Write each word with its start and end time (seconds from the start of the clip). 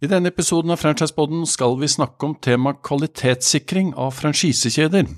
I 0.00 0.08
denne 0.08 0.30
episoden 0.32 0.72
av 0.72 0.78
Franchiseboden 0.80 1.42
skal 1.44 1.74
vi 1.76 1.88
snakke 1.92 2.24
om 2.24 2.32
tema 2.40 2.70
kvalitetssikring 2.72 3.90
av 4.00 4.14
franchisekjeder. 4.16 5.10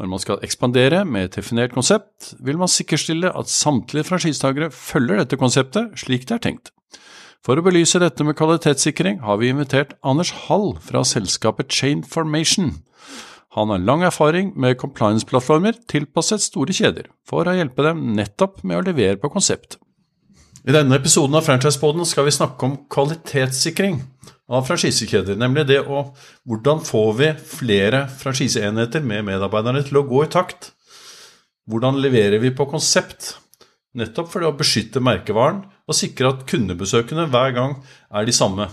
Når 0.00 0.08
man 0.08 0.22
skal 0.22 0.40
ekspandere 0.46 1.02
med 1.04 1.26
et 1.26 1.34
definert 1.36 1.74
konsept, 1.74 2.30
vil 2.40 2.56
man 2.56 2.72
sikkerstille 2.72 3.28
at 3.36 3.52
samtlige 3.52 4.06
franchisetakere 4.08 4.70
følger 4.72 5.20
dette 5.20 5.36
konseptet 5.36 6.00
slik 6.00 6.24
det 6.30 6.38
er 6.38 6.44
tenkt. 6.46 6.72
For 7.44 7.60
å 7.60 7.64
belyse 7.66 8.00
dette 8.00 8.24
med 8.24 8.38
kvalitetssikring 8.40 9.20
har 9.26 9.36
vi 9.42 9.52
invitert 9.52 9.92
Anders 10.00 10.32
Hall 10.46 10.78
fra 10.80 11.04
selskapet 11.04 11.68
Chain 11.68 12.00
Formation. 12.00 12.78
Han 13.58 13.68
har 13.68 13.84
lang 13.84 14.06
erfaring 14.08 14.54
med 14.56 14.80
compliance-plattformer 14.80 15.76
tilpasset 15.92 16.40
store 16.48 16.72
kjeder, 16.72 17.12
for 17.28 17.44
å 17.44 17.56
hjelpe 17.58 17.84
dem 17.84 18.14
nettopp 18.16 18.64
med 18.64 18.80
å 18.80 18.84
levere 18.88 19.20
på 19.20 19.28
konsept. 19.36 19.76
I 20.60 20.74
denne 20.76 20.98
episoden 20.98 21.38
av 21.38 21.46
Franchisepoden 21.46 22.04
skal 22.04 22.26
vi 22.26 22.34
snakke 22.36 22.66
om 22.66 22.74
kvalitetssikring 22.92 23.94
av 24.52 24.66
franchisekjeder. 24.68 25.38
Nemlig 25.40 25.64
det 25.70 25.78
å 25.80 26.02
hvordan 26.48 26.82
får 26.84 27.12
vi 27.16 27.28
flere 27.54 28.02
franchiseenheter 28.20 29.00
med 29.00 29.24
medarbeiderne 29.30 29.80
til 29.86 30.02
å 30.02 30.04
gå 30.10 30.26
i 30.26 30.32
takt? 30.32 30.74
Hvordan 31.70 32.02
leverer 32.04 32.42
vi 32.42 32.52
på 32.52 32.66
konsept? 32.68 33.38
Nettopp 33.96 34.28
for 34.34 34.44
å 34.44 34.52
beskytte 34.54 35.00
merkevaren 35.02 35.62
og 35.88 35.96
sikre 35.96 36.34
at 36.34 36.44
kundebesøkene 36.50 37.24
hver 37.32 37.56
gang 37.56 37.78
er 38.12 38.28
de 38.28 38.34
samme. 38.36 38.68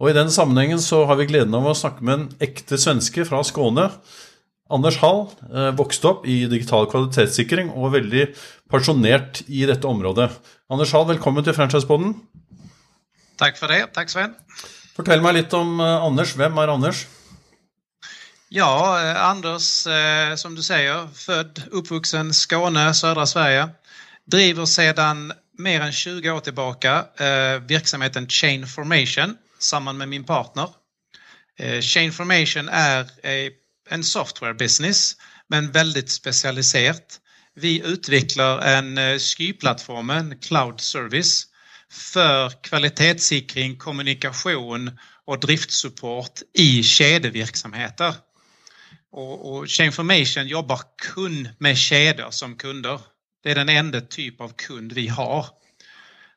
Og 0.00 0.10
I 0.10 0.16
den 0.16 0.32
sammenhengen 0.32 0.80
så 0.80 1.04
har 1.08 1.20
vi 1.20 1.28
gleden 1.28 1.54
av 1.58 1.68
å 1.68 1.76
snakke 1.76 2.04
med 2.04 2.16
en 2.16 2.26
ekte 2.48 2.80
svenske 2.80 3.28
fra 3.28 3.42
Skåne. 3.44 3.90
Anders 4.68 4.96
Hall 4.98 5.28
eh, 5.54 5.70
vokste 5.78 6.08
opp 6.10 6.24
i 6.26 6.40
digital 6.50 6.88
kvalitetssikring 6.90 7.70
og 7.70 7.88
er 7.88 7.92
veldig 8.00 8.24
pensjonert 8.72 9.44
i 9.46 9.62
dette 9.68 9.86
området. 9.86 10.30
Anders 10.72 10.94
Hall, 10.94 11.06
velkommen 11.06 11.44
til 11.46 11.54
Franchisepoden. 11.54 12.16
Tack 13.38 13.56
för 13.56 13.68
det. 13.68 13.86
Tack 13.94 14.10
Sven. 14.10 14.34
Fortell 14.96 15.22
meg 15.22 15.36
litt 15.36 15.54
om 15.54 15.78
eh, 15.80 16.06
Anders. 16.08 16.34
Hvem 16.34 16.58
er 16.58 16.72
Anders? 16.72 17.04
Ja, 18.50 18.72
eh, 18.98 19.22
Anders, 19.22 19.86
som 20.36 20.54
du 20.54 20.62
säger, 20.62 21.06
född, 21.14 21.62
uppvuxen 21.70 22.34
Skåne, 22.34 22.94
södra 22.94 23.26
Sverige. 23.26 23.68
Driver 24.26 24.64
sedan 24.64 25.32
mer 25.58 25.80
än 25.80 25.92
20 25.92 26.30
år 26.30 26.40
tillbaka 26.40 27.04
verksamheten 27.68 28.28
Chain 28.28 28.66
Formation 28.66 29.36
samman 29.58 29.96
med 29.96 30.08
min 30.08 30.24
partner. 30.24 30.68
Chain 31.80 32.12
Formation 32.12 32.68
är 32.68 33.06
en 33.88 34.04
software 34.04 34.54
business 34.54 35.16
men 35.48 35.72
väldigt 35.72 36.10
specialiserat. 36.10 37.20
Vi 37.54 37.82
utvecklar 37.86 38.58
en 38.58 38.98
eh, 38.98 39.18
SKY-plattform, 39.18 40.10
en 40.10 40.38
cloud 40.38 40.80
service 40.80 41.46
för 41.90 42.50
kvalitetssäkring, 42.62 43.76
kommunikation 43.78 44.98
och 45.24 45.40
driftsupport 45.40 46.40
i 46.54 46.82
kedjeverksamheter. 46.82 48.14
Och, 49.12 49.52
och 49.52 49.68
Chainformation 49.68 50.46
jobbar 50.46 50.80
kun 51.02 51.48
med 51.58 51.78
kedjor 51.78 52.30
som 52.30 52.56
kunder. 52.56 53.00
Det 53.42 53.50
är 53.50 53.54
den 53.54 53.68
enda 53.68 54.00
typ 54.00 54.40
av 54.40 54.48
kund 54.48 54.92
vi 54.92 55.08
har. 55.08 55.46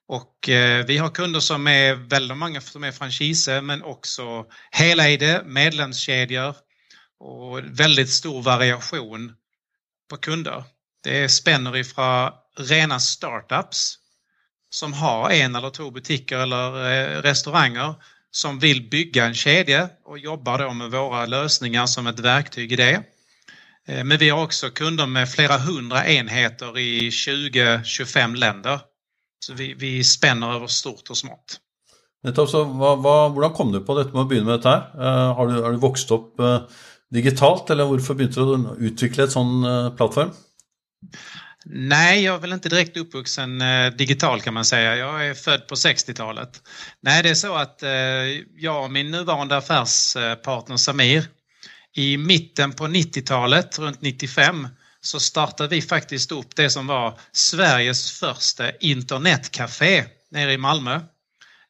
Och 0.08 0.50
eh, 0.50 0.86
vi 0.86 0.98
har 0.98 1.10
kunder 1.10 1.40
som 1.40 1.68
är 1.68 1.96
väldigt 1.96 2.38
många 2.38 2.62
som 2.62 2.84
är 2.84 2.92
franchise 2.92 3.62
men 3.62 3.84
också 3.84 4.46
helägda, 4.72 5.44
medlemskedjor 5.44 6.56
och 7.20 7.60
väldigt 7.64 8.10
stor 8.10 8.42
variation 8.42 9.34
på 10.10 10.18
kunder. 10.18 10.64
Det 11.04 11.30
spänner 11.30 11.78
ifrån 11.78 12.32
rena 12.58 13.00
startups 13.00 13.98
som 14.70 14.94
har 14.94 15.30
en 15.30 15.56
eller 15.56 15.70
två 15.70 15.92
butiker 15.92 16.38
eller 16.38 16.92
eh, 16.92 17.22
restauranger 17.22 17.96
som 18.32 18.60
vill 18.60 18.90
bygga 18.90 19.26
en 19.26 19.34
kedja 19.34 19.90
och 20.06 20.20
jobbar 20.20 20.58
då 20.58 20.74
med 20.74 20.92
våra 20.92 21.26
lösningar 21.26 21.86
som 21.86 22.08
ett 22.08 22.20
verktyg 22.20 22.72
i 22.72 22.76
det. 22.76 23.04
Eh, 23.88 24.04
men 24.04 24.18
vi 24.18 24.30
har 24.30 24.44
också 24.44 24.70
kunder 24.70 25.06
med 25.06 25.32
flera 25.32 25.58
hundra 25.58 26.08
enheter 26.08 26.78
i 26.78 27.10
20-25 27.10 28.36
länder. 28.36 28.80
Så 29.40 29.54
vi, 29.54 29.74
vi 29.74 30.04
spänner 30.04 30.54
över 30.54 30.68
stort 30.68 31.10
och 31.10 31.18
smått. 31.18 31.60
Nettopp, 32.24 32.50
så 32.50 33.54
kom 33.56 33.72
du 33.72 33.80
på 33.80 33.98
detta 33.98 34.12
med 34.12 34.22
att 34.22 34.30
börja 34.30 34.44
med 34.44 34.62
det 34.62 34.70
här? 34.70 34.92
Eh, 34.96 35.36
har, 35.36 35.48
du, 35.48 35.62
har, 35.62 35.72
du, 35.72 35.78
vuxit 35.78 36.12
upp 36.12 36.40
digitalt, 37.10 37.70
eller 37.70 37.86
varför 37.86 38.14
begynte 38.14 38.40
du 38.40 38.46
å 38.46 38.76
utvikle 38.80 39.26
et 39.26 39.34
sånn 39.34 39.64
eh, 39.66 39.90
plattform? 39.98 40.32
Nej, 41.66 42.24
jag 42.24 42.36
är 42.36 42.40
väl 42.40 42.54
inte 42.54 42.70
direkt 42.70 42.98
uppvuxen 42.98 43.62
eh, 43.62 43.92
digital 43.92 44.42
kan 44.42 44.54
man 44.54 44.66
säga. 44.66 44.96
Jag 44.96 45.28
är 45.28 45.34
född 45.34 45.68
på 45.68 45.76
60-talet. 45.76 46.62
Nej, 47.02 47.24
det 47.24 47.30
är 47.30 47.36
så 47.36 47.56
att 47.56 47.84
eh, 47.84 47.92
jag 48.56 48.84
och 48.84 48.92
min 48.92 49.12
nuvarande 49.12 49.58
affärspartner 49.58 50.78
Samir 50.78 51.26
i 51.96 52.18
mitten 52.18 52.74
på 52.74 52.88
90-talet, 52.88 53.80
runt 53.80 54.02
95, 54.02 54.68
så 55.02 55.20
startade 55.20 55.70
vi 55.70 55.82
faktiskt 55.82 56.32
upp 56.32 56.56
det 56.56 56.70
som 56.70 56.88
var 56.88 57.20
Sveriges 57.32 58.20
första 58.20 58.72
internetcafé 58.72 60.06
nere 60.32 60.54
i 60.54 60.58
Malmö 60.58 61.00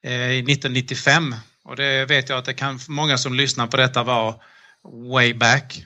1995. 0.01 1.35
Och 1.63 1.75
det 1.75 2.05
vet 2.05 2.29
jag 2.29 2.38
att 2.38 2.45
det 2.45 2.53
kan 2.53 2.79
många 2.88 3.17
som 3.17 3.33
lyssnar 3.33 3.67
på 3.67 3.78
detta 3.78 4.03
vara 4.03 4.35
way 4.84 5.34
back. 5.34 5.85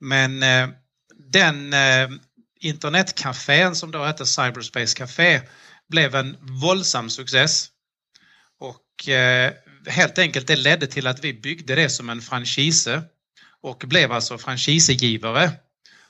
Men 0.00 0.42
eh, 0.42 0.68
den 1.32 1.72
eh, 1.72 2.08
internetcafén 2.60 3.74
som 3.74 3.90
då 3.90 4.04
hette 4.04 4.26
Cyberspace 4.26 4.96
Café 4.96 5.40
blev 5.88 6.14
en 6.14 6.36
våldsam 6.40 7.10
success. 7.10 7.68
Och 8.60 9.08
eh, 9.08 9.52
helt 9.86 10.18
enkelt 10.18 10.46
det 10.46 10.56
ledde 10.56 10.86
till 10.86 11.06
att 11.06 11.24
vi 11.24 11.34
byggde 11.34 11.74
det 11.74 11.90
som 11.90 12.10
en 12.10 12.22
franchise 12.22 13.02
och 13.62 13.84
blev 13.86 14.12
alltså 14.12 14.38
franchisegivare. 14.38 15.50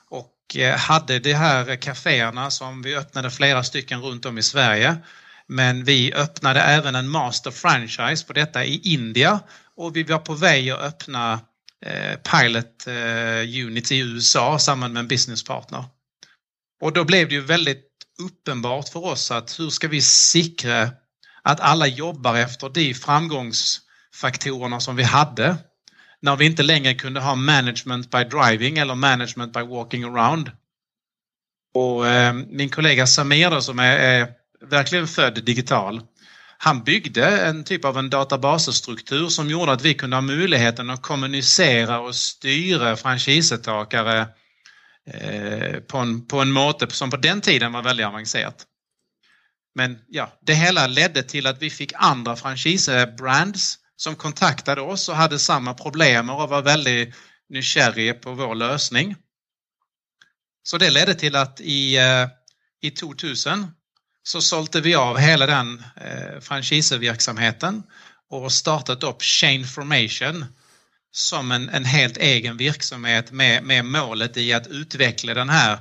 Och 0.09 0.55
eh, 0.55 0.77
hade 0.77 1.19
de 1.19 1.33
här 1.33 1.75
kaféerna 1.75 2.49
som 2.49 2.81
vi 2.81 2.95
öppnade 2.95 3.31
flera 3.31 3.63
stycken 3.63 4.01
runt 4.01 4.25
om 4.25 4.37
i 4.37 4.43
Sverige. 4.43 4.97
Men 5.47 5.83
vi 5.83 6.13
öppnade 6.13 6.61
även 6.61 6.95
en 6.95 7.07
master 7.07 7.51
franchise 7.51 8.25
på 8.25 8.33
detta 8.33 8.65
i 8.65 8.81
India 8.83 9.39
och 9.75 9.95
vi 9.95 10.03
var 10.03 10.19
på 10.19 10.33
väg 10.33 10.69
att 10.69 10.81
öppna 10.81 11.39
Eh, 11.85 12.15
pilot 12.15 12.87
eh, 12.87 13.65
unit 13.65 13.91
i 13.91 13.99
USA 13.99 14.59
samman 14.59 14.93
med 14.93 14.99
en 14.99 15.07
businesspartner. 15.07 15.83
Och 16.81 16.93
då 16.93 17.03
blev 17.03 17.29
det 17.29 17.35
ju 17.35 17.41
väldigt 17.41 17.85
uppenbart 18.19 18.89
för 18.89 19.05
oss 19.05 19.31
att 19.31 19.59
hur 19.59 19.69
ska 19.69 19.87
vi 19.87 20.01
säkra 20.01 20.89
att 21.41 21.59
alla 21.59 21.87
jobbar 21.87 22.35
efter 22.35 22.69
de 22.69 22.93
framgångsfaktorerna 22.93 24.79
som 24.79 24.95
vi 24.95 25.03
hade 25.03 25.57
när 26.21 26.35
vi 26.35 26.45
inte 26.45 26.63
längre 26.63 26.93
kunde 26.93 27.19
ha 27.19 27.35
management 27.35 28.11
by 28.11 28.23
driving 28.23 28.77
eller 28.77 28.95
management 28.95 29.53
by 29.53 29.61
walking 29.61 30.03
around. 30.03 30.51
Och 31.73 32.07
eh, 32.07 32.33
min 32.33 32.69
kollega 32.69 33.07
Samir 33.07 33.49
då, 33.49 33.61
som 33.61 33.79
är, 33.79 33.97
är, 33.97 34.27
verkligen 34.61 35.07
född 35.07 35.43
digital, 35.45 36.01
han 36.57 36.83
byggde 36.83 37.45
en 37.45 37.63
typ 37.63 37.85
av 37.85 37.97
en 37.97 38.09
databasestruktur 38.09 39.29
som 39.29 39.49
gjorde 39.49 39.71
att 39.71 39.81
vi 39.81 39.93
kunde 39.93 40.15
ha 40.15 40.21
möjligheten 40.21 40.89
att 40.89 41.01
kommunicera 41.01 41.99
och 41.99 42.15
styra 42.15 42.95
franchisetakare 42.95 44.27
eh, 45.07 45.79
på 45.79 45.97
en, 45.97 46.27
på 46.27 46.41
en 46.41 46.51
måte 46.51 46.91
som 46.91 47.09
på 47.09 47.17
den 47.17 47.41
tiden 47.41 47.73
var 47.73 47.83
väldigt 47.83 48.05
avancerat. 48.05 48.65
Men 49.75 49.97
ja, 50.07 50.39
det 50.41 50.53
hela 50.53 50.87
ledde 50.87 51.23
till 51.23 51.47
att 51.47 51.61
vi 51.61 51.69
fick 51.69 51.91
andra 51.95 52.35
franchisebrands 52.35 53.77
som 53.95 54.15
kontaktade 54.15 54.81
oss 54.81 55.09
och 55.09 55.15
hade 55.15 55.39
samma 55.39 55.73
problem 55.73 56.29
och 56.29 56.49
var 56.49 56.61
väldigt 56.61 57.15
nykärriga 57.49 58.13
på 58.13 58.33
vår 58.33 58.55
lösning. 58.55 59.15
Så 60.63 60.77
det 60.77 60.89
ledde 60.89 61.13
till 61.13 61.35
att 61.35 61.61
i, 61.61 61.97
eh, 61.97 62.27
i 62.81 62.91
2000 62.91 63.67
så 64.27 64.41
sålde 64.41 64.81
vi 64.81 64.95
av 64.95 65.17
hela 65.17 65.45
den 65.45 65.83
eh, 65.95 66.39
franchiseverksamheten 66.41 67.83
och 68.29 68.51
startat 68.51 69.03
upp 69.03 69.23
Chain 69.23 69.67
Formation 69.67 70.45
som 71.11 71.51
en, 71.51 71.69
en 71.69 71.85
helt 71.85 72.17
egen 72.17 72.57
verksamhet 72.57 73.31
med, 73.31 73.63
med 73.63 73.85
målet 73.85 74.37
i 74.37 74.53
att 74.53 74.67
utveckla 74.67 75.33
den 75.33 75.49
här 75.49 75.79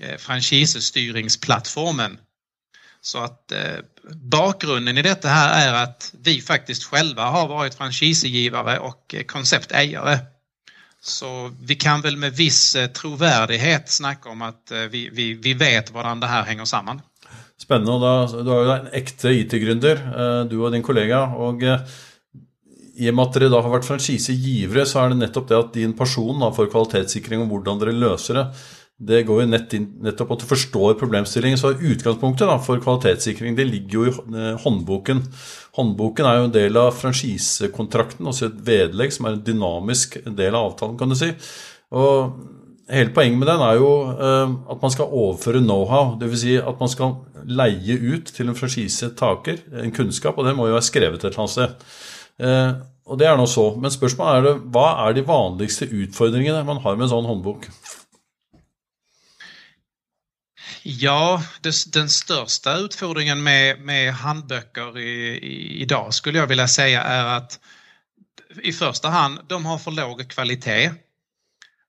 eh, 0.00 0.16
franchisestyringsplattformen. 0.16 2.18
Så 3.00 3.18
att 3.18 3.52
eh, 3.52 3.76
bakgrunden 4.12 4.98
i 4.98 5.02
detta 5.02 5.28
här 5.28 5.68
är 5.68 5.82
att 5.82 6.14
vi 6.20 6.40
faktiskt 6.40 6.84
själva 6.84 7.24
har 7.24 7.48
varit 7.48 7.74
franchisegivare 7.74 8.78
och 8.78 9.14
eh, 9.14 9.22
konceptägare. 9.22 10.18
Så 11.00 11.56
vi 11.60 11.74
kan 11.74 12.00
väl 12.00 12.16
med 12.16 12.36
viss 12.36 12.74
eh, 12.74 12.86
trovärdighet 12.86 13.90
snacka 13.90 14.28
om 14.28 14.42
att 14.42 14.70
eh, 14.70 14.78
vi, 14.78 15.08
vi, 15.12 15.34
vi 15.34 15.54
vet 15.54 15.90
varandra 15.90 16.28
det 16.28 16.32
här 16.32 16.44
hänger 16.44 16.64
samman. 16.64 17.00
Spännande. 17.62 17.92
Och 17.92 18.44
då, 18.44 18.44
du 18.44 18.50
är 18.50 18.64
ju 18.64 18.80
en 18.80 18.86
äkta 18.92 19.30
IT-gründer, 19.30 19.96
eh, 20.40 20.44
du 20.44 20.58
och 20.58 20.72
din 20.72 20.82
kollega. 20.82 21.22
Och 21.22 21.62
eh, 21.62 21.80
i 22.96 23.10
och 23.10 23.14
med 23.14 23.22
att 23.22 23.34
ni 23.34 23.48
har 23.48 23.68
varit 23.68 23.84
franchisegivare 23.84 24.86
så 24.86 24.98
är 24.98 25.08
det 25.08 25.14
nettopp 25.14 25.48
det 25.48 25.58
att 25.58 25.74
din 25.74 25.92
passion 25.92 26.54
för 26.54 26.66
kvalitetssäkring 26.66 27.40
och 27.40 27.46
hur 27.48 27.86
ni 27.86 27.92
löser 27.92 28.34
det, 28.34 28.46
det 28.98 29.22
går 29.22 29.40
ju 29.40 29.46
nett 29.46 29.72
nettopp 30.02 30.30
att 30.30 30.40
du 30.40 30.46
problemställningen, 30.46 30.94
problemstillingen. 30.94 31.58
Så 31.58 31.72
utgangspunktet 31.72 32.48
da, 32.48 32.58
for 32.58 32.80
kvalitetssikring 32.80 33.56
det 33.56 33.64
ligger 33.64 33.98
ju 33.98 34.06
i 34.06 34.12
eh, 34.50 34.60
håndboken. 34.60 35.22
Håndboken 35.72 36.26
är 36.26 36.38
ju 36.38 36.44
en 36.44 36.52
del 36.52 36.76
av 36.76 36.90
franchisekontrakten, 36.90 38.26
också 38.26 38.46
ett 38.46 38.60
vedlegg 38.60 39.12
som 39.12 39.26
är 39.26 39.30
en 39.30 39.44
dynamisk 39.44 40.24
del 40.24 40.54
av 40.54 40.64
avtalen, 40.64 40.98
kan 40.98 41.08
du 41.08 41.16
si. 41.16 41.32
Och 41.88 42.30
Hele 42.86 43.10
poenget 43.10 43.38
med 43.40 43.48
den 43.50 43.62
er 43.66 43.78
jo 43.80 43.88
eh, 44.14 44.52
at 44.70 44.82
man 44.82 44.92
skal 44.94 45.10
overføre 45.10 45.62
know-how. 45.62 46.14
Dvs. 46.20 46.42
Si 46.44 46.54
at 46.60 46.80
man 46.80 46.90
skal 46.92 47.16
leie 47.46 47.96
ut 48.14 48.30
til 48.34 48.50
en 48.50 48.58
franchisetaker 48.58 49.64
en 49.82 49.94
kunnskap, 49.94 50.38
og 50.38 50.46
det 50.46 50.54
må 50.54 50.68
jo 50.68 50.76
være 50.76 50.86
skrevet 50.86 51.18
et 51.18 51.26
eller 51.30 51.42
annet 51.42 51.56
sted. 51.56 51.88
Eh, 52.46 52.72
og 53.06 53.18
det 53.18 53.26
er 53.26 53.38
nå 53.38 53.46
så. 53.50 53.68
Men 53.74 53.90
spørsmålet 53.90 54.38
er 54.38 54.46
det, 54.46 54.54
hva 54.74 54.86
er 55.06 55.16
de 55.16 55.26
vanligste 55.26 55.90
utfordringene 55.90 56.64
man 56.66 56.82
har 56.84 56.98
med 56.98 57.08
en 57.08 57.14
sånn 57.14 57.30
håndbok? 57.30 57.66
Ja, 60.86 61.42
det, 61.66 61.74
den 61.94 62.08
största 62.08 62.76
utfordringen 62.78 63.42
med, 63.42 63.80
med 63.82 64.12
handböcker 64.14 64.98
i, 64.98 65.14
i, 65.38 65.82
idag 65.82 66.14
skulle 66.14 66.38
jag 66.38 66.46
vilja 66.46 66.68
säga 66.68 67.02
är 67.02 67.24
att 67.24 67.58
i 68.62 68.72
första 68.72 69.08
hand, 69.08 69.38
de 69.48 69.66
har 69.66 69.78
för 69.78 69.90
låg 69.90 70.28
kvalitet 70.28 70.90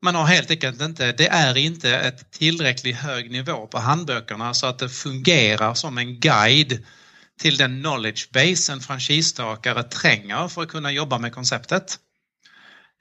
man 0.02 0.16
har 0.16 0.26
helt 0.26 0.52
enkelt 0.52 0.82
inte, 0.82 1.12
det 1.12 1.28
är 1.28 1.58
inte 1.58 1.98
ett 1.98 2.32
tillräckligt 2.32 2.96
hög 2.96 3.32
nivå 3.32 3.68
på 3.68 3.80
handböckerna 3.80 4.54
så 4.54 4.68
att 4.68 4.80
det 4.80 4.90
fungerar 4.90 5.74
som 5.74 5.98
en 5.98 6.20
guide 6.20 6.86
till 7.40 7.58
den 7.58 7.82
knowledge 7.82 8.32
base 8.32 8.74
en 8.74 8.80
franchisetagare 8.80 9.84
tränger 9.84 10.48
för 10.48 10.62
att 10.62 10.70
kunna 10.70 10.92
jobba 10.92 11.18
med 11.18 11.34
konceptet. 11.34 12.00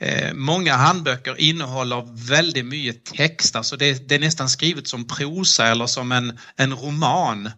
Eh, 0.01 0.35
många 0.35 0.77
handböcker 0.77 1.41
innehåller 1.41 2.29
väldigt 2.29 2.67
mycket 2.67 3.05
text, 3.05 3.57
alltså 3.57 3.77
det, 3.77 4.09
det, 4.09 4.15
är 4.15 4.19
nästan 4.19 4.49
skrivet 4.49 4.89
som 4.89 5.07
prosa 5.07 5.67
eller 5.67 5.87
som 5.87 6.13
en, 6.13 6.39
en 6.57 6.75
roman. 6.75 7.51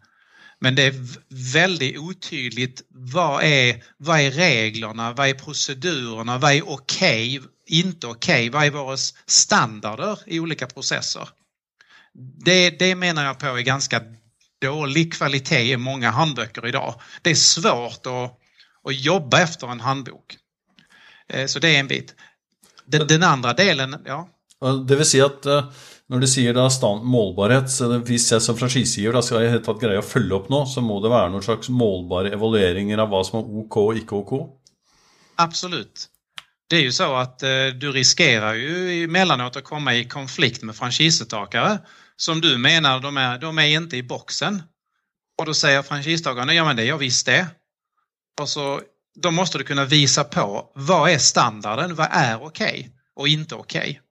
Men 0.61 0.75
det 0.75 0.83
är 0.83 0.95
väldigt 1.53 1.99
otydligt 1.99 2.83
vad 2.89 3.45
är, 3.45 3.85
vad 3.97 4.21
är 4.21 4.31
reglerna, 4.31 5.13
vad 5.13 5.29
är 5.29 5.35
procedurerna, 5.35 6.39
vad 6.39 6.53
är 6.53 6.69
okej, 6.69 7.39
okay, 7.39 7.51
inte 7.67 8.07
okej, 8.07 8.49
okay, 8.49 8.51
vad 8.51 8.67
är 8.67 8.71
våra 8.71 8.97
standarder 9.27 10.19
i 10.27 10.41
olika 10.41 10.67
processer? 10.67 11.29
Det, 12.45 12.71
det 12.71 12.95
menar 12.95 13.25
jag 13.25 13.39
på 13.39 13.47
är 13.47 13.61
ganska 13.61 14.03
dålig 14.61 15.13
kvalitet 15.13 15.73
i 15.73 15.77
många 15.77 16.11
handböcker 16.11 16.67
idag. 16.67 17.01
Det 17.23 17.31
är 17.31 17.35
svårt 17.35 18.07
att, 18.07 18.39
att 18.85 19.01
jobba 19.01 19.41
efter 19.41 19.67
en 19.67 19.81
handbok. 19.81 20.37
Eh, 21.29 21.47
så 21.47 21.59
det 21.59 21.77
är 21.77 21.81
en 21.81 21.89
bit. 21.89 22.15
Den, 22.85 23.07
den 23.07 23.23
andra 23.23 23.53
delen, 23.53 23.97
ja. 24.05 24.29
Det 24.89 24.97
vill 24.97 25.07
säga 25.07 25.27
att 25.27 25.47
eh, 25.47 25.71
när 26.09 26.19
du 26.19 26.27
säger 26.27 26.55
da 26.55 26.71
stand, 26.71 27.05
målbarhet, 27.05 27.71
så 27.71 27.97
om 27.97 28.05
jag 28.09 28.43
som 28.43 28.57
franchisegiver 28.57 29.21
ska 29.21 29.43
jeg 29.43 29.51
helt 29.53 29.81
greie 29.81 30.01
å 30.01 30.05
følge 30.05 30.35
opp 30.35 30.49
nå, 30.49 30.65
så 30.67 30.81
må 30.81 31.01
det 31.05 31.11
vara 31.13 31.29
någon 31.29 31.43
slags 31.43 31.69
målbara 31.69 32.33
evalueringar 32.33 32.99
av 32.99 33.09
vad 33.09 33.27
som 33.27 33.39
är 33.39 33.59
OK 33.59 33.77
och 33.77 33.97
inte 33.97 34.15
OK? 34.15 34.33
Absolut. 35.37 36.09
Det 36.69 36.77
är 36.77 36.81
ju 36.81 36.93
så 36.93 37.15
att 37.15 37.43
eh, 37.43 37.67
du 37.81 37.93
riskerar 37.93 38.55
ju 38.55 39.05
emellanåt 39.05 39.57
att 39.57 39.65
komma 39.65 39.95
i 39.95 40.05
konflikt 40.05 40.63
med 40.63 40.77
franchisetagare 40.77 41.79
som 42.17 42.41
du 42.41 42.59
menar 42.59 43.01
de 43.01 43.17
är, 43.17 43.39
de 43.39 43.59
är 43.59 43.67
inte 43.67 43.97
i 43.97 44.03
boxen. 44.03 44.63
Och 45.39 45.47
då 45.47 45.55
säger 45.55 45.83
franchisetagaren, 45.83 46.57
ja 46.57 46.65
men 46.65 46.77
det 46.77 46.83
är 46.83 46.87
jag 46.87 46.99
visst 46.99 47.27
det. 47.27 47.47
Och 48.41 48.49
så, 48.49 48.81
då 49.15 49.31
måste 49.31 49.59
du 49.59 49.65
kunna 49.65 49.85
visa 49.85 50.25
på 50.25 50.73
vad 50.75 51.11
är 51.11 51.19
standarden, 51.19 51.95
vad 51.95 52.09
är 52.11 52.43
okej 52.43 52.79
okay 52.79 52.91
och 53.17 53.29
inte 53.29 53.55
okej. 53.55 53.81
Okay. 53.81 54.08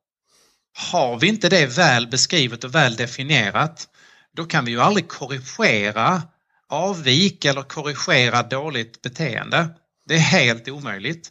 Har 0.77 1.19
vi 1.19 1.27
inte 1.27 1.49
det 1.49 1.65
väl 1.65 2.07
beskrivet 2.07 2.63
och 2.63 2.75
väl 2.75 2.95
definierat, 2.95 3.87
då 4.33 4.45
kan 4.45 4.65
vi 4.65 4.71
ju 4.71 4.81
aldrig 4.81 5.07
korrigera 5.07 6.21
avvik 6.69 7.45
eller 7.45 7.61
korrigera 7.61 8.43
dåligt 8.43 9.01
beteende. 9.01 9.69
Det 10.07 10.15
är 10.15 10.19
helt 10.19 10.67
omöjligt. 10.67 11.29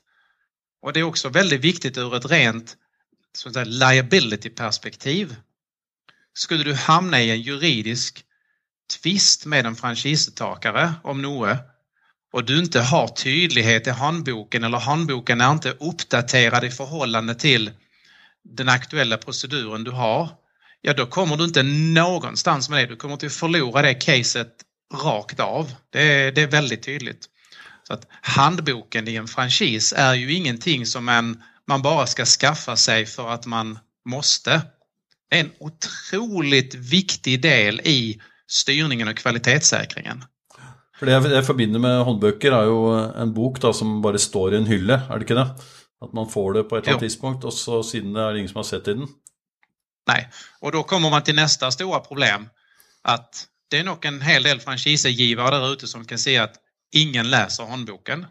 Och 0.83 0.93
det 0.93 1.01
är 1.01 1.05
också 1.05 1.29
väldigt 1.29 1.61
viktigt 1.61 1.99
ur 1.99 2.17
ett 2.17 2.31
rent 2.31 2.77
liability-perspektiv. 3.65 5.37
Skulle 6.35 6.65
du 6.65 6.75
hamna 6.75 7.23
i 7.23 7.31
en 7.31 7.43
juridisk 7.43 8.25
tvist 9.03 9.47
med 9.47 9.67
en 9.67 9.77
franchisetakare 9.77 10.95
om 11.03 11.23
Noe 11.23 11.59
och 12.33 12.45
du 12.45 12.59
inte 12.59 12.81
har 12.81 13.09
tydlighet 13.09 13.87
i 13.87 13.91
handboken 13.91 14.65
eller 14.65 14.79
handboken 14.79 15.41
är 15.41 15.53
inte 15.53 15.71
uppdaterad 15.71 16.65
i 16.65 16.71
förhållande 16.71 17.35
till 17.35 17.71
den 18.51 18.69
aktuella 18.69 19.17
proceduren 19.17 19.85
du 19.85 19.91
har, 19.91 20.29
ja 20.81 20.93
då 20.93 21.07
kommer 21.07 21.37
du 21.37 21.45
inte 21.45 21.63
någonstans 21.63 22.71
med 22.71 22.79
det. 22.79 22.87
Du 22.87 22.97
kommer 22.97 23.15
att 23.15 23.33
förlora 23.33 23.83
det 23.83 23.95
caset 23.95 24.53
rakt 25.05 25.41
av. 25.41 25.73
Det 25.91 26.03
är, 26.03 26.33
det 26.33 26.43
är 26.43 26.47
väldigt 26.47 26.83
tydligt. 26.83 27.27
Så 27.87 27.93
att 27.93 28.07
handboken 28.11 29.09
i 29.09 29.15
en 29.15 29.29
franchise 29.29 29.97
är 29.97 30.15
ju 30.15 30.33
ingenting 30.33 30.87
som 30.87 31.09
en, 31.09 31.43
man 31.69 31.83
bara 31.83 32.07
ska 32.07 32.25
skaffa 32.25 32.77
sig 32.77 33.07
för 33.07 33.29
att 33.29 33.47
man 33.47 33.79
måste. 34.09 34.63
Det 35.31 35.37
är 35.37 35.41
en 35.41 35.51
otroligt 35.59 36.75
viktig 36.75 37.43
del 37.43 37.81
i 37.81 38.21
styrningen 38.49 39.09
och 39.09 39.17
kvalitetssäkringen. 39.17 40.25
För 40.99 41.07
det 41.07 41.13
jag 41.13 41.47
förbinder 41.47 41.81
med 41.81 42.05
handböcker 42.05 42.53
är 42.53 42.65
ju 42.65 43.13
en 43.23 43.35
bok 43.35 43.61
då, 43.61 43.73
som 43.73 44.03
bara 44.03 44.19
står 44.19 44.55
i 44.55 44.57
en 44.57 44.67
hylla, 44.67 44.95
är 44.95 45.19
det 45.19 45.21
inte 45.21 45.35
det? 45.35 45.49
Att 46.01 46.13
man 46.13 46.29
får 46.29 46.53
det 46.53 46.63
på 46.63 46.77
ett 46.77 46.89
annat 46.89 47.01
tidspunkt 47.01 47.45
och 47.45 47.55
så 47.55 47.83
sedan 47.83 48.17
är 48.17 48.33
det 48.33 48.38
ingen 48.38 48.49
som 48.49 48.57
har 48.57 48.65
sett 48.65 48.88
i 48.88 48.95
den. 48.95 49.09
Nej, 50.09 50.31
och 50.61 50.73
då 50.73 50.83
kommer 50.83 51.11
man 51.11 51.23
till 51.23 51.35
nästa 51.35 51.71
stora 51.71 52.00
problem. 52.00 52.49
Att 53.03 53.47
det 53.71 53.79
är 53.79 53.85
nog 53.85 54.05
en 54.05 54.21
hel 54.21 54.43
del 54.43 54.61
franchisegivare 54.61 55.59
där 55.59 55.73
ute 55.73 55.87
som 55.87 56.05
kan 56.05 56.19
se 56.19 56.38
att 56.38 56.55
ingen 56.93 57.31
läser 57.31 57.65
handboken. 57.65 58.26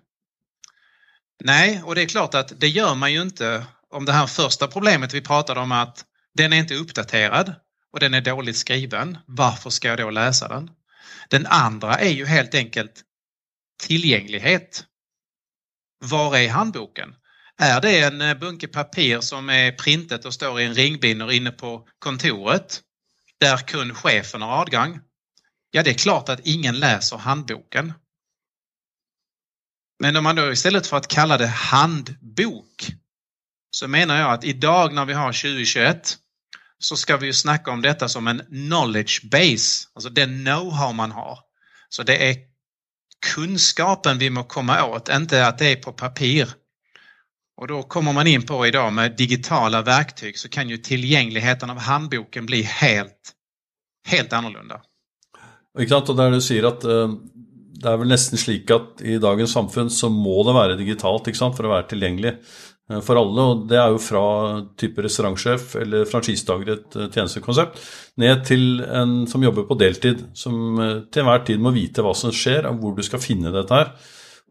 Nej, 1.43 1.81
och 1.85 1.95
det 1.95 2.01
är 2.01 2.05
klart 2.05 2.33
att 2.35 2.59
det 2.59 2.67
gör 2.67 2.95
man 2.95 3.13
ju 3.13 3.21
inte 3.21 3.65
om 3.89 4.05
det 4.05 4.11
här 4.11 4.27
första 4.27 4.67
problemet 4.67 5.13
vi 5.13 5.21
pratade 5.21 5.59
om 5.59 5.71
att 5.71 6.05
den 6.33 6.53
är 6.53 6.57
inte 6.57 6.75
uppdaterad 6.75 7.55
och 7.93 7.99
den 7.99 8.13
är 8.13 8.21
dåligt 8.21 8.57
skriven. 8.57 9.17
Varför 9.25 9.69
ska 9.69 9.87
jag 9.87 9.97
då 9.97 10.09
läsa 10.09 10.47
den? 10.47 10.69
Den 11.29 11.45
andra 11.45 11.95
är 11.95 12.11
ju 12.11 12.25
helt 12.25 12.55
enkelt 12.55 13.03
tillgänglighet. 13.83 14.85
Var 16.03 16.37
är 16.37 16.49
handboken? 16.49 17.15
Är 17.61 17.81
det 17.81 17.99
en 17.99 18.21
eh, 18.21 18.33
bunke 18.33 18.67
papper 18.67 19.21
som 19.21 19.49
är 19.49 19.71
printet 19.71 20.25
och 20.25 20.33
står 20.33 20.61
i 20.61 20.65
en 20.65 20.73
ringbinder 20.73 21.31
inne 21.31 21.51
på 21.51 21.87
kontoret 21.99 22.81
där 23.39 23.57
kun 23.57 23.95
chefen 23.95 24.41
har 24.41 24.61
adgang, 24.61 24.99
Ja, 25.75 25.83
det 25.83 25.89
är 25.89 25.93
klart 25.93 26.29
att 26.29 26.39
ingen 26.43 26.79
läser 26.79 27.17
handboken. 27.17 27.93
Men 29.99 30.15
om 30.15 30.23
man 30.23 30.35
då 30.35 30.51
istället 30.51 30.87
för 30.87 30.97
att 30.97 31.07
kalla 31.07 31.37
det 31.37 31.47
handbok 31.47 32.91
så 33.71 33.87
menar 33.87 34.19
jag 34.19 34.33
att 34.33 34.43
idag 34.43 34.93
när 34.93 35.05
vi 35.05 35.13
har 35.13 35.33
2021 35.33 36.17
så 36.79 36.97
ska 36.97 37.17
vi 37.17 37.25
ju 37.25 37.33
snacka 37.33 37.71
om 37.71 37.81
detta 37.81 38.09
som 38.09 38.27
en 38.27 38.39
knowledge 38.39 39.29
base, 39.31 39.87
alltså 39.93 40.09
den 40.09 40.47
know-how 40.47 40.93
man 40.93 41.11
har. 41.11 41.39
Så 41.89 42.03
det 42.03 42.29
är 42.29 42.37
kunskapen 43.33 44.17
vi 44.17 44.29
må 44.29 44.43
komma 44.43 44.85
åt, 44.85 45.09
inte 45.09 45.47
att 45.47 45.57
det 45.57 45.67
är 45.67 45.75
på 45.75 45.93
papper. 45.93 46.49
Och 47.57 47.67
då 47.67 47.83
kommer 47.83 48.13
man 48.13 48.27
in 48.27 48.41
på 48.41 48.67
idag 48.67 48.93
med 48.93 49.15
digitala 49.17 49.81
verktyg 49.81 50.37
så 50.37 50.49
kan 50.49 50.69
ju 50.69 50.77
tillgängligheten 50.77 51.69
av 51.69 51.77
handboken 51.77 52.45
bli 52.45 52.61
helt, 52.61 53.31
helt 54.07 54.33
annorlunda. 54.33 54.81
Exakt, 55.79 56.09
och 56.09 56.15
där 56.15 56.31
du 56.31 56.41
säger 56.41 56.63
att 56.63 56.83
eh, 56.83 57.09
det 57.81 57.89
är 57.89 57.97
väl 57.97 58.07
nästan 58.07 58.37
slik 58.37 58.71
att 58.71 59.01
i 59.01 59.17
dagens 59.17 59.51
samfund 59.51 59.91
så 59.91 60.09
måste 60.09 60.49
det 60.49 60.53
vara 60.53 60.75
digitalt 60.75 61.23
för 61.23 61.31
att 61.31 61.59
vara 61.59 61.67
å 61.67 61.71
være 61.71 61.89
tilgjengelig 61.89 62.33
uh, 62.91 62.97
eh, 62.97 63.67
det 63.69 63.77
är 63.77 63.91
ju 63.91 63.99
från 63.99 64.75
typ 64.75 64.97
restaurangchef 64.97 65.75
eller 65.75 66.05
franchisetagare 66.05 66.73
ett 66.73 66.95
eh, 66.95 67.11
tjänstekoncept, 67.11 67.79
ned 68.15 68.45
till 68.45 68.79
en 68.81 69.27
som 69.27 69.43
jobbar 69.43 69.63
på 69.63 69.73
deltid, 69.73 70.23
som 70.33 71.05
till 71.11 71.23
varje 71.23 71.45
tid 71.45 71.59
måste 71.59 71.79
veta 71.79 72.01
vad 72.01 72.17
som 72.17 72.31
sker, 72.31 72.65
och 72.65 72.75
var 72.75 72.95
du 72.95 73.03
ska 73.03 73.17
finna 73.17 73.51
det 73.51 73.69
här. 73.69 73.91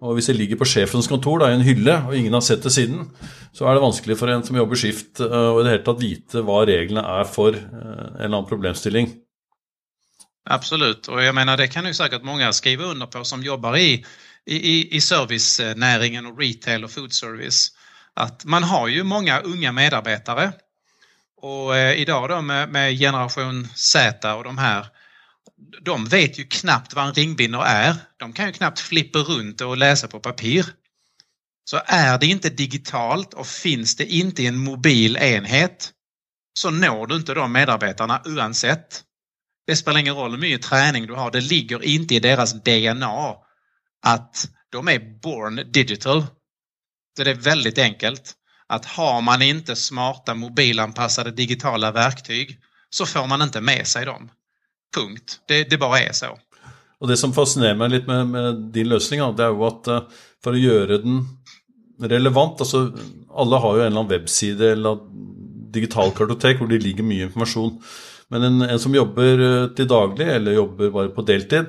Og 0.03 0.17
hvis 0.17 0.27
det 0.27 0.37
ligger 0.37 0.59
på 0.61 0.67
sjefens 0.69 1.07
kontor 1.09 1.41
da, 1.41 1.51
i 1.51 1.59
en 1.59 1.65
hylle, 1.65 1.95
og 2.09 2.17
ingen 2.17 2.35
har 2.35 2.43
sett 2.45 2.65
det 2.67 2.73
siden, 2.75 3.07
så 3.55 3.69
er 3.69 3.77
det 3.77 3.85
vanskelig 3.85 4.17
for 4.19 4.33
en 4.33 4.43
som 4.45 4.57
jobber 4.59 4.79
skift 4.79 5.23
eh, 5.23 5.31
å 5.31 5.61
i 5.61 5.67
det 5.67 5.77
hele 5.77 5.87
tatt 5.87 6.03
vite 6.03 6.43
hva 6.45 6.65
reglene 6.67 7.05
er 7.21 7.29
for 7.31 7.55
eh, 7.55 7.63
en 7.63 8.19
eller 8.19 8.33
annen 8.33 8.51
problemstilling. 8.51 9.13
Absolut, 10.51 11.09
och 11.09 11.23
jag 11.23 11.35
menar 11.35 11.57
det 11.57 11.69
kan 11.69 11.87
ju 11.87 11.95
säkert 11.95 12.23
många 12.23 12.53
skriva 12.53 12.85
under 12.85 13.07
på 13.07 13.25
som 13.25 13.43
jobbar 13.43 13.77
i, 13.77 14.05
i, 14.47 14.97
i 14.97 15.01
servicenäringen 15.01 16.27
och 16.27 16.39
retail 16.39 16.85
och 16.85 16.91
food 16.91 17.13
service. 17.13 17.73
Att 18.15 18.45
man 18.45 18.63
har 18.63 18.89
ju 18.89 19.03
många 19.03 19.41
unga 19.41 19.73
medarbetare 19.73 20.53
och 21.37 21.77
eh, 21.77 22.01
idag 22.01 22.29
då 22.29 22.41
med, 22.41 22.69
med, 22.69 22.99
generation 22.99 23.69
Z 23.75 24.35
och 24.35 24.45
de 24.45 24.59
här, 24.59 24.87
de 25.83 26.05
vet 26.05 26.39
ju 26.39 26.45
knappt 26.45 26.95
vad 26.95 27.07
en 27.07 27.15
ringbinder 27.15 27.65
är. 27.65 27.97
De 28.17 28.33
kan 28.33 28.47
ju 28.47 28.53
knappt 28.53 28.81
flippa 28.81 29.19
runt 29.19 29.61
och 29.61 29.77
läsa 29.77 30.09
på 30.09 30.21
papper. 30.21 30.65
Så 31.65 31.81
är 31.87 32.19
det 32.19 32.27
inte 32.27 32.51
digitalt 32.51 33.35
och 33.35 33.47
finns 33.47 33.97
det 33.97 34.07
inte 34.07 34.43
i 34.43 34.47
en 34.47 34.59
mobil 34.59 35.17
enhet 35.17 35.93
så 36.59 36.71
når 36.71 37.07
du 37.07 37.17
inte 37.17 37.35
de 37.35 37.53
medarbetarna 37.53 38.23
oavsett. 38.25 39.03
Det 39.67 39.77
spelar 39.77 40.01
ingen 40.01 40.15
roll 40.15 40.31
hur 40.31 40.39
mycket 40.39 40.63
träning 40.63 41.07
du 41.07 41.15
har, 41.15 41.31
det 41.31 41.41
ligger 41.41 41.85
inte 41.85 42.15
i 42.15 42.21
deras 42.21 42.53
DNA 42.53 43.35
att 44.03 44.49
de 44.71 44.89
är 44.89 45.21
born 45.21 45.73
digital. 45.73 46.27
Så 47.17 47.25
det 47.25 47.31
är 47.31 47.35
väldigt 47.35 47.79
enkelt 47.79 48.35
att 48.67 48.85
har 48.85 49.21
man 49.21 49.43
inte 49.43 49.77
smarta 49.77 50.35
mobilanpassade 50.35 51.31
digitala 51.31 51.93
verktyg 51.93 52.61
så 52.91 53.07
får 53.07 53.27
man 53.27 53.43
inte 53.43 53.61
med 53.61 53.87
sig 53.87 54.05
dem. 54.05 54.31
Punkt. 54.95 55.41
Det, 55.49 55.71
det 55.71 55.79
bara 55.79 55.99
är 55.99 56.13
så. 56.13 56.27
Och 57.01 57.09
det 57.09 57.17
som 57.17 57.33
fascinerar 57.33 57.75
mig 57.75 57.89
lite 57.89 58.07
med, 58.07 58.27
med 58.27 58.55
din 58.55 58.89
lösning, 58.89 59.21
det 59.37 59.45
är 59.45 59.51
ju 59.51 59.65
att 59.65 59.87
eh, 59.87 60.03
för 60.45 60.53
att 60.53 60.59
göra 60.59 60.99
den 60.99 61.25
relevant, 62.01 62.61
alltså 62.61 62.93
alla 63.35 63.59
har 63.59 63.77
ju 63.77 63.81
en 63.81 63.87
eller 63.87 63.97
annan 64.01 64.09
webbsida 64.09 64.73
eller 64.73 64.99
digital 65.73 66.11
kartotek 66.11 66.59
där 66.61 66.67
det 66.67 66.79
ligger 66.79 67.03
mycket 67.03 67.25
information. 67.25 67.83
Men 68.29 68.43
en, 68.43 68.63
en, 68.63 68.79
som 68.79 68.95
jobbar 68.95 69.63
eh, 69.63 69.67
till 69.67 69.89
daglig, 69.89 70.29
eller 70.29 70.53
jobbar 70.53 70.91
bara 70.91 71.09
på 71.09 71.23
deltid, 71.23 71.65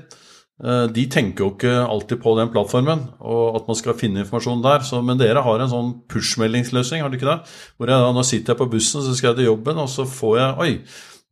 eh, 0.64 0.84
de 0.84 1.06
tänker 1.06 1.44
ju 1.44 1.50
inte 1.50 1.84
alltid 1.84 2.24
på 2.24 2.38
den 2.40 2.50
plattformen, 2.50 3.00
och 3.18 3.56
att 3.56 3.68
man 3.68 3.76
ska 3.76 3.94
finna 3.94 4.20
information 4.20 4.62
där. 4.62 4.80
Så, 4.80 5.02
men 5.02 5.18
dere 5.18 5.40
har 5.40 5.60
en 5.60 5.70
sån 5.70 6.08
push 6.08 6.40
har 6.40 6.48
du 6.48 6.58
inte 6.58 7.26
det? 7.26 7.40
Hvor 7.78 7.90
jeg, 7.90 8.14
Nå 8.14 8.24
sitter 8.24 8.54
jeg 8.54 8.58
på 8.58 8.66
bussen, 8.66 9.04
så 9.04 9.16
ska 9.16 9.28
jag 9.28 9.36
till 9.36 9.46
jobben, 9.46 9.78
och 9.78 9.90
så 9.90 10.06
får 10.06 10.40
jag 10.40 10.60
oj, 10.60 10.86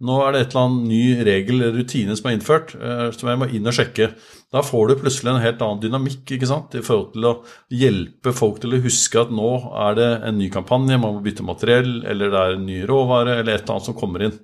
nå 0.03 0.19
er 0.19 0.33
det 0.33 0.41
et 0.43 0.53
eller 0.53 0.67
annet 0.67 0.87
ny 0.89 1.03
regel 1.23 1.61
eller 1.61 1.77
rutine 1.79 2.15
som 2.19 2.29
er 2.29 2.35
innført, 2.35 2.73
eh, 2.75 3.05
som 3.15 3.29
jeg 3.31 3.39
må 3.39 3.47
inn 3.55 3.69
og 3.69 3.75
sjekke. 3.77 4.09
Da 4.53 4.63
får 4.65 4.89
du 4.89 4.95
plutselig 4.99 5.31
en 5.31 5.43
helt 5.43 5.63
annen 5.63 5.81
dynamikk 5.83 6.33
ikke 6.35 6.49
sant? 6.49 6.75
i 6.75 6.83
forhold 6.83 7.13
til 7.15 7.27
å 7.29 7.35
hjelpe 7.73 8.33
folk 8.35 8.59
til 8.61 8.75
å 8.75 8.81
huske 8.83 9.21
at 9.21 9.31
nå 9.33 9.51
er 9.87 9.99
det 9.99 10.09
en 10.27 10.37
ny 10.37 10.49
kampanje, 10.53 10.99
man 10.99 11.17
må 11.17 11.23
bytte 11.25 11.45
materiell, 11.47 12.01
eller 12.09 12.33
det 12.33 12.41
er 12.41 12.57
en 12.57 12.67
ny 12.67 12.81
råvare, 12.89 13.39
eller 13.39 13.55
et 13.55 13.63
eller 13.63 13.77
annet 13.77 13.89
som 13.89 13.97
kommer 13.97 14.27
inn. 14.27 14.35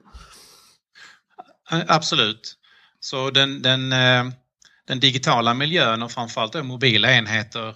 Eh, 1.71 1.83
Absolut. 1.87 2.55
Så 2.99 3.29
den, 3.35 3.61
den, 3.61 3.91
eh, 3.93 4.31
den 4.87 4.99
digitala 4.99 5.53
miljön 5.53 6.03
och 6.03 6.11
framförallt 6.11 6.65
mobila 6.65 7.11
enheter 7.11 7.75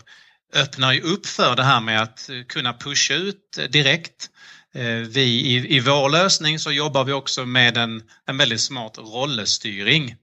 öppnar 0.56 0.94
ju 0.94 1.02
upp 1.02 1.26
för 1.26 1.56
det 1.56 1.64
här 1.64 1.82
med 1.82 2.02
att 2.02 2.30
kunna 2.50 2.74
pusha 2.74 3.14
ut 3.14 3.60
direkt. 3.70 4.30
Eh, 4.76 4.96
vi 4.96 5.22
i, 5.22 5.76
i 5.76 5.80
vår 5.80 6.10
lösning 6.10 6.60
så 6.60 6.72
jobbar 6.72 7.04
vi 7.04 7.14
också 7.14 7.46
med 7.46 7.78
en, 7.78 8.04
en 8.26 8.38
väldigt 8.38 8.62
smart 8.62 8.98
rollstyrning. 8.98 10.16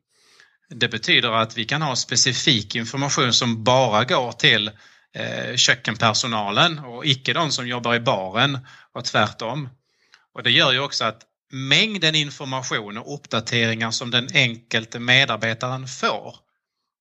Det 0.68 0.88
betyder 0.88 1.32
att 1.32 1.58
vi 1.58 1.64
kan 1.64 1.82
ha 1.82 1.96
specifik 1.96 2.74
information 2.76 3.32
som 3.32 3.64
bara 3.64 4.04
går 4.04 4.32
till 4.32 4.70
eh, 5.14 5.56
kökenpersonalen 5.56 6.78
och 6.78 7.06
icke 7.06 7.32
de 7.32 7.50
som 7.50 7.68
jobbar 7.68 7.94
i 7.94 8.00
baren 8.00 8.58
och 8.92 9.04
tvärtom. 9.04 9.68
Och 10.34 10.42
det 10.42 10.50
gör 10.50 10.72
ju 10.72 10.80
också 10.80 11.04
att 11.04 11.22
mängden 11.52 12.14
information 12.14 12.98
och 12.98 13.14
uppdateringar 13.14 13.90
som 13.90 14.10
den 14.10 14.28
enkelte 14.34 14.98
medarbetaren 14.98 15.88
får 15.88 16.36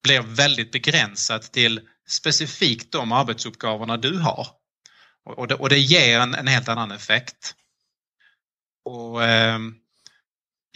blir 0.04 0.22
väldigt 0.22 0.72
begränsat 0.72 1.54
till 1.54 1.82
specifikt 2.08 2.92
de 2.92 3.12
arbetsuppgifterna 3.12 3.98
du 3.98 4.18
har. 4.18 4.59
Och 5.38 5.48
det, 5.48 5.56
och 5.56 5.70
det 5.70 5.80
ger 5.80 6.20
en, 6.20 6.36
en, 6.36 6.48
helt 6.48 6.70
annan 6.70 6.92
effekt. 6.92 7.56
Och 8.86 9.24
eh, 9.24 9.60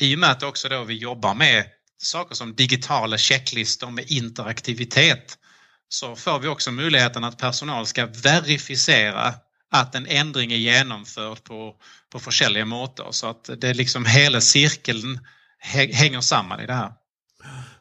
I 0.02 0.16
och 0.16 0.20
med 0.20 0.32
att 0.32 0.44
också 0.44 0.70
då 0.70 0.84
vi 0.84 0.94
jobbar 0.94 1.34
med 1.34 1.66
saker 1.98 2.36
som 2.36 2.56
digitala 2.56 3.18
checklistor 3.18 3.92
med 3.92 4.12
interaktivitet 4.12 5.38
så 5.90 6.16
får 6.16 6.40
vi 6.40 6.48
också 6.48 6.72
möjligheten 6.72 7.24
att 7.24 7.38
personal 7.38 7.86
ska 7.86 8.06
verifiera 8.06 9.34
att 9.72 9.96
en 9.96 10.08
ändring 10.08 10.52
är 10.52 10.58
genomförd 10.58 11.44
på, 11.44 11.76
på 12.10 12.20
olika 12.28 12.66
måter. 12.66 13.08
Så 13.12 13.28
att 13.28 13.50
det 13.58 13.70
är 13.70 13.74
liksom 13.74 14.06
hela 14.06 14.42
cirkeln 14.42 15.20
hänger 15.60 16.22
samman 16.22 16.60
i 16.60 16.66
det 16.66 16.74
här. 16.74 16.94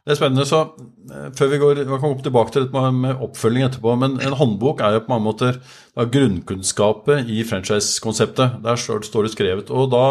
Det 0.05 0.11
är 0.11 0.15
spännande. 0.15 0.47
Så 0.47 0.61
eh, 0.61 1.29
før 1.39 1.47
vi 1.47 1.59
går, 1.59 1.75
vi 1.75 1.99
kommer 2.01 2.23
tilbake 2.23 2.53
til 2.53 2.65
dette 2.65 2.89
med 2.97 3.21
oppfølging 3.23 3.67
etterpå, 3.69 3.95
men 4.01 4.17
en 4.19 4.35
håndbok 4.39 4.83
er 4.83 4.97
jo 4.97 5.05
på 5.05 5.13
mange 5.13 5.29
måter 5.29 5.61
grunnkunnskapet 5.95 7.31
i 7.31 7.45
franchise-konseptet. 7.47 8.59
Der 8.65 8.81
står, 8.81 9.23
det 9.23 9.35
skrevet. 9.37 9.71
Og 9.71 9.93
da 9.95 10.07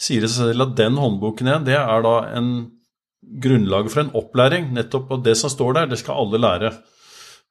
sier 0.00 0.26
det 0.26 0.32
seg 0.32 0.52
selv 0.52 0.66
at 0.66 0.76
den 0.76 1.00
håndboken 1.00 1.48
igjen, 1.48 1.64
det 1.68 1.78
er 1.78 2.04
da 2.04 2.14
en 2.36 2.52
grunnlag 3.40 3.88
for 3.88 4.04
en 4.04 4.12
opplæring. 4.20 4.74
Nettopp 4.76 5.16
og 5.16 5.24
det 5.24 5.38
som 5.40 5.52
står 5.52 5.78
der, 5.78 5.88
det 5.88 6.02
skal 6.02 6.20
alle 6.20 6.42
lære. 6.42 6.74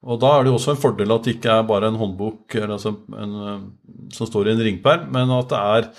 Og 0.06 0.22
da 0.22 0.36
er 0.36 0.46
det 0.46 0.54
jo 0.54 0.60
også 0.60 0.76
en 0.76 0.84
fordel 0.86 1.12
at 1.12 1.26
det 1.26 1.36
ikke 1.36 1.58
er 1.58 1.68
bare 1.68 1.90
en 1.90 1.98
håndbok 2.00 2.56
altså 2.62 2.94
en, 3.18 3.36
eh, 3.50 3.60
som 4.14 4.30
står 4.30 4.48
i 4.48 4.54
en 4.54 4.66
ringperm, 4.70 5.10
men 5.12 5.34
at 5.36 5.50
det 5.50 5.60
er 5.60 5.92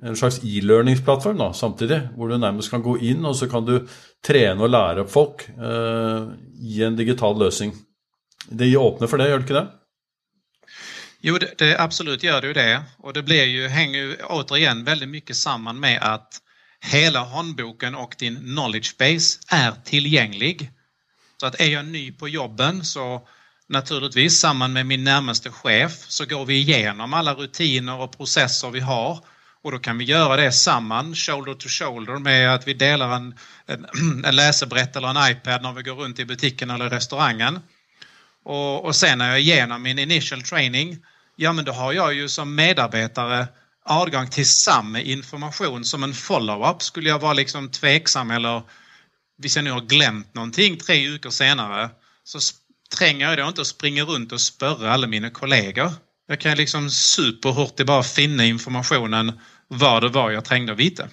en 0.00 0.16
slags 0.16 0.38
e-learningsplattform 0.44 1.40
da, 1.42 1.50
samtidig, 1.52 1.98
hvor 2.16 2.30
du 2.30 2.38
nærmest 2.38 2.70
kan 2.72 2.84
gå 2.84 2.94
inn 3.04 3.24
og 3.28 3.34
så 3.36 3.48
kan 3.50 3.66
du 3.66 3.74
trene 4.26 4.62
og 4.62 4.72
lære 4.72 5.04
opp 5.04 5.12
folk 5.12 5.46
eh, 5.48 6.32
i 6.60 6.82
en 6.84 6.96
digital 6.96 7.38
løsning. 7.40 7.74
Det 8.50 8.76
åpner 8.76 9.10
for 9.10 9.20
det, 9.20 9.28
gjør 9.30 9.42
det 9.42 9.48
ikke 9.48 9.60
det? 9.60 9.68
Jo, 11.20 11.38
det, 11.38 11.58
det 11.58 11.76
absolut 11.78 12.22
gör 12.22 12.40
det 12.40 12.46
ju 12.46 12.52
det. 12.52 12.82
Och 12.98 13.12
det 13.12 13.22
blir 13.22 13.44
ju, 13.44 13.68
hänger 13.68 13.98
ju 13.98 14.16
återigen 14.16 14.84
väldigt 14.84 15.08
mycket 15.08 15.36
samman 15.36 15.80
med 15.80 15.98
att 16.02 16.40
hela 16.80 17.24
handboken 17.24 17.94
och 17.94 18.14
din 18.18 18.36
knowledge 18.36 18.96
base 18.98 19.38
är 19.48 19.72
tillgänglig. 19.84 20.70
Så 21.40 21.46
att 21.46 21.60
är 21.60 21.66
jag 21.66 21.86
ny 21.86 22.12
på 22.12 22.28
jobben 22.28 22.84
så 22.84 23.28
naturligtvis 23.68 24.40
samman 24.40 24.72
med 24.72 24.86
min 24.86 25.04
närmaste 25.04 25.50
chef 25.50 26.04
så 26.08 26.24
går 26.24 26.46
vi 26.46 26.54
igenom 26.54 27.14
alla 27.14 27.34
rutiner 27.34 28.00
och 28.00 28.16
processer 28.16 28.70
vi 28.70 28.80
har 28.80 29.24
och 29.62 29.72
då 29.72 29.78
kan 29.78 29.98
vi 29.98 30.04
göra 30.04 30.36
det 30.36 30.52
samman, 30.52 31.14
shoulder 31.14 31.54
to 31.54 31.68
shoulder, 31.68 32.18
med 32.18 32.54
att 32.54 32.68
vi 32.68 32.74
delar 32.74 33.16
en, 33.16 33.34
en, 33.66 33.86
en 34.24 34.36
läsebrett 34.36 34.96
eller 34.96 35.08
en 35.08 35.32
iPad 35.32 35.62
när 35.62 35.72
vi 35.72 35.82
går 35.82 35.94
runt 35.94 36.18
i 36.18 36.24
butiken 36.24 36.70
eller 36.70 36.90
restaurangen. 36.90 37.60
Och, 38.44 38.84
och 38.84 38.96
sen 38.96 39.18
när 39.18 39.26
jag 39.26 39.36
är 39.36 39.40
igenom 39.40 39.82
min 39.82 39.98
initial 39.98 40.42
training, 40.42 40.98
ja 41.36 41.52
men 41.52 41.64
då 41.64 41.72
har 41.72 41.92
jag 41.92 42.14
ju 42.14 42.28
som 42.28 42.54
medarbetare 42.54 43.48
avgång 43.84 44.28
till 44.28 44.48
samma 44.48 45.00
information 45.00 45.84
som 45.84 46.04
en 46.04 46.14
follow-up. 46.14 46.82
Skulle 46.82 47.08
jag 47.08 47.18
vara 47.18 47.32
liksom 47.32 47.70
tveksam 47.70 48.30
eller 48.30 48.56
om 48.56 48.64
jag 49.54 49.64
nu 49.64 49.70
har 49.70 49.80
glömt 49.80 50.34
någonting 50.34 50.78
tre 50.78 51.10
veckor 51.10 51.30
senare 51.30 51.90
så 52.24 52.38
tränger 52.98 53.28
jag 53.28 53.38
då 53.38 53.48
inte 53.48 53.60
och 53.60 53.66
springer 53.66 54.04
runt 54.04 54.32
och 54.32 54.40
spöra 54.40 54.92
alla 54.92 55.06
mina 55.06 55.30
kollegor. 55.30 55.92
Jag 56.30 56.40
kan 56.40 56.56
liksom 56.56 56.90
superhurtigt 56.90 57.86
bara 57.86 58.02
finna 58.02 58.44
informationen 58.44 59.32
vad 59.68 60.02
det 60.02 60.08
var 60.08 60.30
jag 60.30 60.44
trängde 60.44 60.72
att 60.72 60.78
veta. 60.78 61.04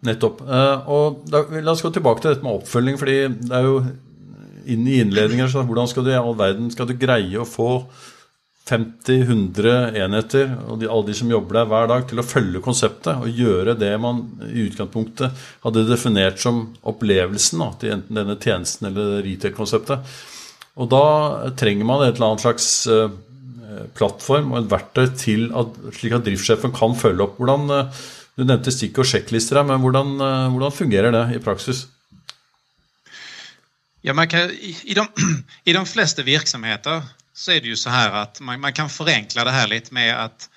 Nettopp. 0.00 0.40
Eh, 0.40 0.46
uh, 0.48 0.88
og 0.88 1.18
da, 1.28 1.42
La 1.60 1.74
oss 1.74 1.82
gå 1.84 1.90
tilbake 1.92 2.24
til 2.24 2.32
dette 2.32 2.46
med 2.46 2.56
oppfølging. 2.56 2.96
fordi 2.96 3.18
det 3.28 3.52
er 3.58 3.68
jo 3.68 3.76
inn 4.64 4.88
i 4.88 4.96
innledninger 5.02 5.52
så 5.52 5.66
Hvordan 5.68 5.92
skal 5.92 6.08
du 6.08 6.10
i 6.14 6.16
all 6.16 6.32
verden 6.40 6.72
skal 6.72 6.88
du 6.88 6.96
greie 6.96 7.36
å 7.36 7.44
få 7.44 7.84
50-100 8.70 9.92
enheter 10.06 10.56
og 10.64 10.80
de, 10.80 10.88
alle 10.88 11.10
de 11.12 11.20
som 11.20 11.36
jobber 11.36 11.60
der 11.60 11.68
hver 11.68 11.92
dag, 11.92 12.08
til 12.08 12.24
å 12.24 12.28
følge 12.32 12.64
konseptet 12.64 13.12
og 13.12 13.28
gjøre 13.44 13.76
det 13.76 13.92
man 14.00 14.24
i 14.48 14.70
utgangspunktet 14.70 15.48
hadde 15.66 15.88
definert 15.90 16.40
som 16.40 16.70
opplevelsen 16.80 17.60
da, 17.60 17.74
til 17.76 17.98
enten 17.98 18.24
denne 18.24 18.40
tjenesten 18.40 18.88
eller 18.88 19.18
retail-konseptet. 19.26 20.14
Og 20.80 20.88
da 20.88 21.50
trenger 21.60 21.84
man 21.84 22.06
et 22.06 22.14
eller 22.14 22.32
annet 22.32 22.48
slags 22.48 22.86
eh, 22.88 23.10
Eh, 23.70 23.86
plattform 23.94 24.50
og 24.50 24.64
et 24.64 24.70
verktøy 24.72 25.12
til 25.18 25.44
at, 25.54 25.76
slik 25.94 26.16
at 26.16 26.24
driftssjefen 26.26 26.72
kan 26.74 26.96
følge 26.98 27.22
opp. 27.22 27.36
Hvordan, 27.38 27.68
eh, 27.70 28.00
du 28.36 28.44
nevnte 28.44 28.72
stick 28.72 28.98
och 28.98 29.06
sjekklister, 29.06 29.62
men 29.62 29.80
hvordan, 29.80 30.16
fungerar 30.18 30.50
hvordan, 30.50 30.72
fungerer 30.72 31.10
det 31.12 31.36
i 31.36 31.38
praksis? 31.38 31.86
Ja, 34.02 34.12
kan, 34.26 34.50
i, 34.50 34.94
de, 34.94 35.06
I 35.64 35.72
de 35.72 35.86
flesta 35.94 36.22
virksomheter 36.22 37.02
så 37.34 37.52
är 37.52 37.60
det 37.60 37.66
ju 37.66 37.76
så 37.76 37.90
här 37.90 38.10
att 38.10 38.40
man, 38.40 38.60
man, 38.60 38.72
kan 38.72 38.88
förenkla 38.88 39.44
det 39.44 39.50
här 39.50 39.66
lite 39.66 39.94
med 39.94 40.24
att 40.24 40.50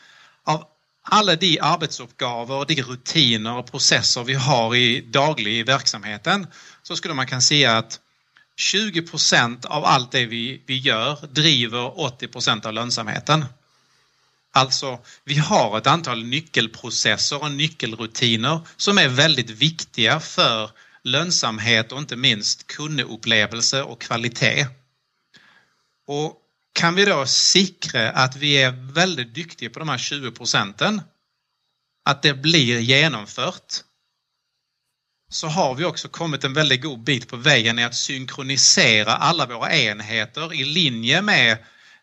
av 0.43 0.63
alla 1.03 1.35
de 1.35 1.59
arbetsuppgifter, 1.59 2.65
de 2.65 2.81
rutiner 2.81 3.57
och 3.57 3.71
processer 3.71 4.23
vi 4.23 4.33
har 4.33 4.75
i 4.75 5.01
daglig 5.01 5.53
i 5.59 5.63
verksamheten 5.63 6.47
så 6.83 6.95
skulle 6.95 7.13
man 7.13 7.27
kunna 7.27 7.41
säga 7.41 7.77
att 7.77 7.99
20 8.57 9.03
av 9.65 9.85
allt 9.85 10.11
det 10.11 10.25
vi, 10.25 10.63
vi 10.65 10.77
gör 10.77 11.27
driver 11.31 11.99
80 11.99 12.67
av 12.67 12.73
lönsamheten. 12.73 13.45
Alltså, 14.51 14.99
vi 15.23 15.37
har 15.37 15.77
ett 15.77 15.87
antal 15.87 16.23
nyckelprocesser 16.23 17.43
och 17.43 17.51
nyckelrutiner 17.51 18.59
som 18.77 18.97
är 18.97 19.07
väldigt 19.07 19.49
viktiga 19.49 20.19
för 20.19 20.71
lönsamhet 21.03 21.91
och 21.91 21.99
inte 21.99 22.15
minst 22.15 22.67
kundupplevelse 22.67 23.83
och 23.83 24.01
kvalitet. 24.01 24.67
Och 26.07 26.39
kan 26.73 26.95
vi 26.95 27.05
då 27.05 27.25
sikra 27.25 28.11
att 28.11 28.35
vi 28.35 28.55
är 28.55 28.93
väldigt 28.93 29.33
duktiga 29.33 29.69
på 29.69 29.79
de 29.79 29.89
här 29.89 29.97
20 29.97 30.31
procenten, 30.31 31.01
att 32.05 32.21
det 32.21 32.33
blir 32.33 32.79
genomfört, 32.79 33.73
så 35.33 35.47
har 35.47 35.75
vi 35.75 35.85
också 35.85 36.07
kommit 36.07 36.43
en 36.43 36.53
väldigt 36.53 36.81
god 36.81 37.03
bit 37.03 37.27
på 37.27 37.35
vägen 37.35 37.79
i 37.79 37.83
att 37.83 37.95
synkronisera 37.95 39.13
alla 39.13 39.45
våra 39.45 39.73
enheter 39.73 40.53
i 40.53 40.63
linje 40.63 41.21
med 41.21 41.57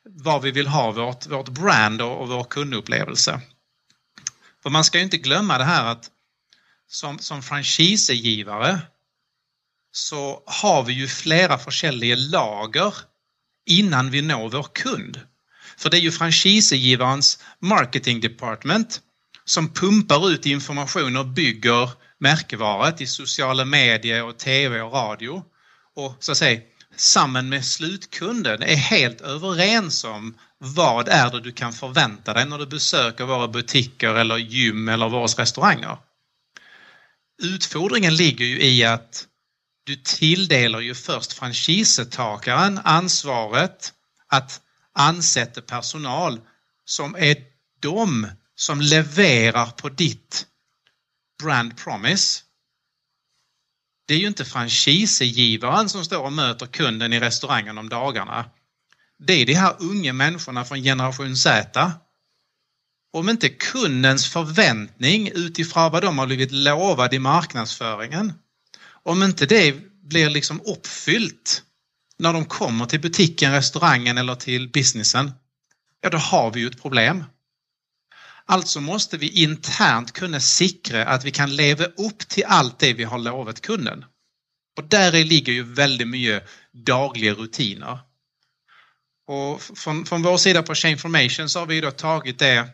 vad 0.05 0.43
vi 0.43 0.51
vill 0.51 0.67
ha 0.67 0.91
vårt, 0.91 1.27
vårt 1.27 1.49
brand 1.49 2.03
och, 2.03 2.21
och 2.21 2.29
vår 2.29 2.45
kundupplevelse. 2.45 3.41
För 4.63 4.71
man 4.71 4.85
ska 4.85 4.99
ju 4.99 5.05
inte 5.05 5.17
glömma 5.17 5.59
det 5.59 5.65
här 5.65 5.85
att 5.85 6.11
som, 6.89 7.19
som 7.19 7.43
franchisegivare 7.43 8.81
så 9.93 10.43
har 10.47 10.83
vi 10.83 10.93
ju 10.93 11.09
flera 11.09 11.59
försäljliga 11.59 12.17
lager 12.17 12.95
innan 13.67 14.11
vi 14.11 14.23
når 14.23 14.49
vår 14.49 14.67
kund. 14.73 15.21
För 15.77 15.91
det 15.91 15.97
är 15.97 16.01
ju 16.01 16.13
franchisegivarens 16.13 17.43
marketing 17.59 18.21
department 18.21 19.01
som 19.45 19.73
pumpar 19.73 20.31
ut 20.31 20.47
information 20.47 21.17
och 21.17 21.27
bygger 21.27 21.91
märkevaret 22.21 23.01
i 23.01 23.07
sociala 23.07 23.65
medier 23.65 24.25
och 24.25 24.39
tv 24.39 24.83
och 24.83 24.93
radio. 24.93 25.45
Och 25.97 26.17
så 26.21 26.33
att 26.33 26.39
säga, 26.39 26.61
samman 26.97 27.49
med 27.49 27.65
slutkunden 27.65 28.63
är 28.63 28.77
helt 28.77 29.21
överens 29.21 30.05
om 30.05 30.35
vad 30.59 31.09
är 31.09 31.31
det 31.31 31.41
du 31.41 31.53
kan 31.53 31.73
förvänta 31.73 32.35
dig 32.35 32.47
när 32.47 32.59
du 32.59 32.67
besöker 32.67 33.25
våra 33.25 33.49
butiker 33.49 34.15
eller 34.15 34.37
gym 34.37 34.89
eller 34.89 35.09
våra 35.09 35.25
restauranger. 35.25 35.97
Utfordringen 37.43 38.17
ligger 38.17 38.45
ju 38.45 38.63
i 38.63 38.85
att 38.85 39.27
du 39.85 39.97
tilldelar 39.97 40.81
ju 40.81 40.95
först 40.95 41.33
franchisetakaren 41.33 42.81
ansvaret 42.85 43.93
att 44.29 44.61
ansätta 44.93 45.61
personal 45.61 46.41
som 46.85 47.15
är 47.15 47.37
de 47.81 48.27
som 48.55 48.81
levererar 48.81 49.67
på 49.67 49.89
ditt 49.89 50.47
brand 51.43 51.77
promise. 51.77 52.43
Det 54.07 54.15
är 54.15 54.19
ju 54.19 54.27
inte 54.27 54.45
franchisegivaren 54.45 55.89
som 55.89 56.05
står 56.05 56.23
och 56.25 56.33
möter 56.33 56.67
kunden 56.67 57.13
i 57.13 57.21
restaurangen 57.21 57.79
om 57.79 57.89
dagarna. 57.89 58.45
Det 59.19 59.33
är 59.33 59.47
de 59.47 59.55
här 59.55 59.77
unga 59.79 60.13
människorna 60.13 60.65
från 60.65 60.83
generation 60.83 61.37
Z. 61.37 61.93
Om 63.13 63.29
inte 63.29 63.49
kundens 63.49 64.29
förväntning 64.29 65.29
utifrån 65.29 65.93
vad 65.93 66.03
de 66.03 66.19
har 66.19 66.27
blivit 66.27 66.53
lovade 66.53 67.17
i 67.17 67.19
marknadsföringen, 67.19 68.33
om 69.03 69.23
inte 69.23 69.47
det 69.47 69.77
blir 70.03 70.31
liksom 70.31 70.61
uppfyllt 70.61 71.63
när 72.19 72.33
de 72.33 72.45
kommer 72.45 72.87
till 72.87 73.01
butiken, 73.01 73.53
restaurangen 73.53 74.19
eller 74.19 74.35
till 74.35 74.69
businessen, 74.69 75.33
ja 76.01 76.11
då 76.11 76.19
har 76.19 76.51
vi 76.51 76.61
ju 76.61 76.67
ett 76.67 76.83
problem. 76.83 77.25
Alltså 78.51 78.81
måste 78.81 79.17
vi 79.17 79.29
internt 79.29 80.13
kunna 80.13 80.41
sikra 80.41 81.05
att 81.05 81.25
vi 81.25 81.31
kan 81.31 81.57
leva 81.57 81.85
upp 81.85 82.19
till 82.19 82.45
allt 82.47 82.79
det 82.79 82.93
vi 82.93 83.05
har 83.05 83.19
lovat 83.19 83.61
kunden. 83.61 84.05
Och 84.77 84.85
där 84.85 85.25
ligger 85.25 85.53
ju 85.53 85.63
väldigt 85.63 86.09
mycket 86.09 86.49
dagliga 86.73 87.33
rutiner. 87.33 87.99
Och 89.27 89.63
från, 89.63 90.07
från 90.07 90.23
vår 90.23 90.37
sida 90.37 90.63
på 90.63 90.75
Chainformation 90.75 91.49
så 91.49 91.59
har 91.59 91.67
vi 91.67 91.81
då 91.81 91.91
tagit 91.91 92.39
det 92.39 92.69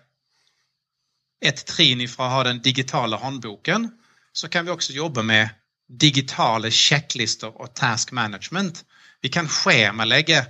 ett 1.45 1.67
trin 1.67 2.01
ifrån 2.01 2.27
att 2.27 2.33
ha 2.33 2.45
den 2.45 2.63
digitala 2.63 3.17
handboken 3.17 3.91
så 4.33 4.49
kan 4.49 4.65
vi 4.65 4.71
också 4.71 4.93
jobba 4.93 5.23
med 5.23 5.49
digitala 5.89 6.71
checklistor 6.71 7.61
och 7.61 7.75
task 7.75 8.13
management. 8.13 8.85
Vi 9.21 9.29
kan 9.29 9.49
schemalägga 9.49 10.47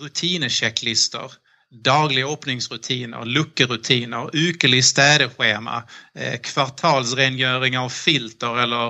rutinchecklistor 0.00 1.32
dagliga 1.72 2.26
öppningsrutiner, 2.26 3.24
luckerutiner, 3.24 4.30
ukelig 4.32 4.84
städeschema, 4.84 5.82
eh, 6.14 6.40
kvartalsrengöring 6.40 7.78
av 7.78 7.88
filter 7.88 8.62
eller 8.62 8.86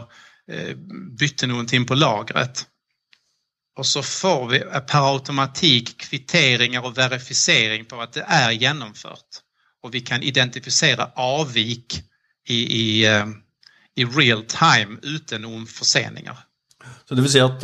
eh, 0.52 0.76
bytte 1.18 1.46
någonting 1.46 1.86
på 1.86 1.94
lagret. 1.94 2.66
Och 3.78 3.86
så 3.86 4.02
får 4.02 4.48
vi 4.48 4.58
per 4.60 5.14
automatik 5.14 6.00
kvitteringar 6.00 6.86
och 6.86 6.98
verifiering 6.98 7.84
på 7.84 8.00
att 8.00 8.12
det 8.12 8.24
är 8.28 8.50
genomfört. 8.50 9.28
Och 9.82 9.94
vi 9.94 10.00
kan 10.00 10.22
identifiera 10.22 11.10
avvik 11.14 12.02
i, 12.48 12.54
i, 12.54 13.06
eh, 13.06 13.26
i 13.94 14.04
real 14.04 14.42
time 14.42 14.98
utan 15.02 15.66
förseningar. 15.66 16.38
Så 17.08 17.14
det 17.14 17.22
vill 17.22 17.32
säga 17.32 17.46
att 17.46 17.62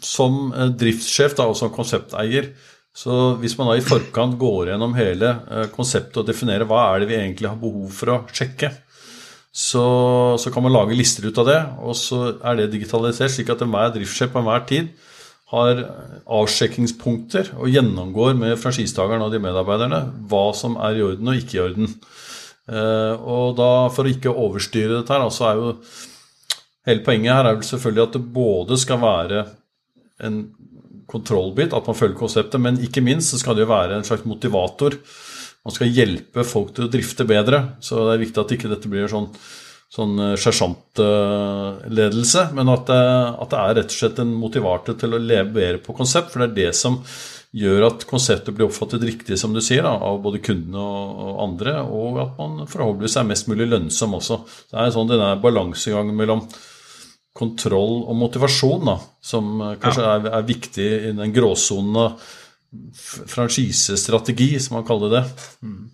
som 0.00 0.54
driftschef 0.78 1.32
och 1.38 1.56
som 1.56 1.70
konceptägare 1.70 2.46
så 2.98 3.14
hvis 3.38 3.54
man 3.58 3.70
da 3.70 3.76
i 3.78 3.84
forkant 3.84 4.34
går 4.40 4.72
gjennom 4.72 4.96
hele 4.98 5.30
eh, 5.46 5.66
konseptet 5.70 6.18
og 6.18 6.26
definerer 6.26 6.66
hva 6.66 6.88
er 6.90 7.02
det 7.02 7.10
vi 7.12 7.18
egentlig 7.20 7.50
har 7.50 7.60
behov 7.60 7.92
for 7.94 8.14
å 8.14 8.22
sjekke, 8.34 8.72
så, 9.58 9.84
så, 10.38 10.50
kan 10.54 10.62
man 10.62 10.74
lage 10.74 10.96
lister 10.98 11.26
ut 11.26 11.38
av 11.40 11.46
det, 11.48 11.58
og 11.82 11.94
så 11.98 12.20
er 12.36 12.58
det 12.58 12.72
digitalisert, 12.74 13.32
slik 13.32 13.48
at 13.54 13.62
enhver 13.64 13.94
driftssjef 13.94 14.34
på 14.34 14.42
enhver 14.42 14.66
tid 14.68 14.90
har 15.48 15.80
avsjekkingspunkter 16.38 17.54
og 17.56 17.70
gjennomgår 17.72 18.34
med 18.36 18.58
franchisetakeren 18.60 19.24
og 19.24 19.32
de 19.32 19.40
medarbeiderne 19.40 20.02
hva 20.28 20.44
som 20.56 20.76
er 20.84 20.98
i 20.98 21.04
orden 21.06 21.30
og 21.30 21.40
ikke 21.40 21.56
i 21.56 21.62
orden. 21.64 21.94
Eh, 22.68 23.14
og 23.16 23.56
da, 23.56 23.70
for 23.94 24.04
å 24.04 24.12
ikke 24.12 24.34
overstyre 24.34 24.98
dette 24.98 25.14
her, 25.14 25.28
så 25.32 25.50
er 25.52 25.62
jo 25.62 25.74
Hele 26.88 27.02
poenget 27.04 27.34
her 27.34 27.44
er 27.44 27.56
vel 27.58 27.66
selvfølgelig 27.68 28.00
at 28.00 28.14
det 28.14 28.20
både 28.32 28.76
skal 28.80 29.00
være 29.02 29.40
en 30.24 30.36
kontrollbit, 31.08 31.72
at 31.74 31.86
man 31.88 31.98
følger 31.98 32.18
konseptet. 32.18 32.60
Men 32.62 32.78
ikke 32.84 33.02
minst 33.04 33.32
så 33.32 33.38
skal 33.40 33.56
det 33.56 33.64
jo 33.64 33.72
være 33.72 33.98
en 33.98 34.06
slags 34.06 34.26
motivator. 34.28 34.92
Man 35.64 35.74
skal 35.74 35.92
hjelpe 35.92 36.44
folk 36.48 36.74
til 36.76 36.84
å 36.86 36.92
drifte 36.92 37.24
bedre. 37.28 37.58
Så 37.84 37.94
det 38.06 38.12
er 38.14 38.24
viktig 38.24 38.40
at 38.42 38.52
ikke 38.56 38.70
dette 38.70 38.90
blir 38.90 39.06
sånn, 39.10 39.28
sånn 39.92 40.14
eh, 40.26 40.40
sersjantledelse, 40.40 42.42
eh, 42.44 42.54
men 42.56 42.66
at 42.74 42.84
det, 42.90 43.02
at 43.44 43.50
det, 43.52 43.58
er 43.58 43.74
rett 43.80 43.92
og 43.92 43.98
slett 43.98 44.18
en 44.22 44.38
motivator 44.44 44.94
til 45.00 45.10
å 45.16 45.22
levere 45.22 45.78
på 45.82 45.96
konsept. 45.96 46.28
For 46.32 46.38
det 46.44 46.48
er 46.50 46.58
det 46.60 46.72
som 46.78 46.92
gjør 47.58 47.80
at 47.86 48.04
konseptet 48.08 48.54
blir 48.54 48.66
oppfattet 48.68 49.06
riktig, 49.08 49.34
som 49.40 49.50
du 49.56 49.60
sier, 49.64 49.82
da, 49.86 49.94
av 50.04 50.14
både 50.24 50.44
kundene 50.44 50.80
og, 50.82 51.04
og, 51.24 51.32
andre, 51.46 51.72
og 51.84 52.10
at 52.20 52.32
man 52.40 52.52
forhåpentligvis 52.68 53.16
er 53.16 53.30
mest 53.30 53.48
mulig 53.48 53.66
lønnsom 53.70 54.18
også. 54.20 54.36
Så 54.44 54.74
det 54.74 54.80
er 54.82 54.94
sånn 54.94 55.10
denne 55.10 55.30
balansegangen 55.40 56.16
mellom 56.16 56.40
kontroll 57.38 58.04
och 58.04 58.16
motivation 58.16 58.84
då, 58.84 59.02
som 59.20 59.60
eh, 59.60 59.74
kanske 59.82 60.02
ja. 60.02 60.14
är, 60.14 60.24
är 60.24 60.42
viktig 60.42 60.82
i 60.82 61.12
den 61.12 61.32
gråzonen 61.32 62.12
franchisestrategi 63.26 64.60
som 64.60 64.74
man 64.74 64.86
kallar 64.86 65.10
det. 65.10 65.24
Mm. 65.62 65.90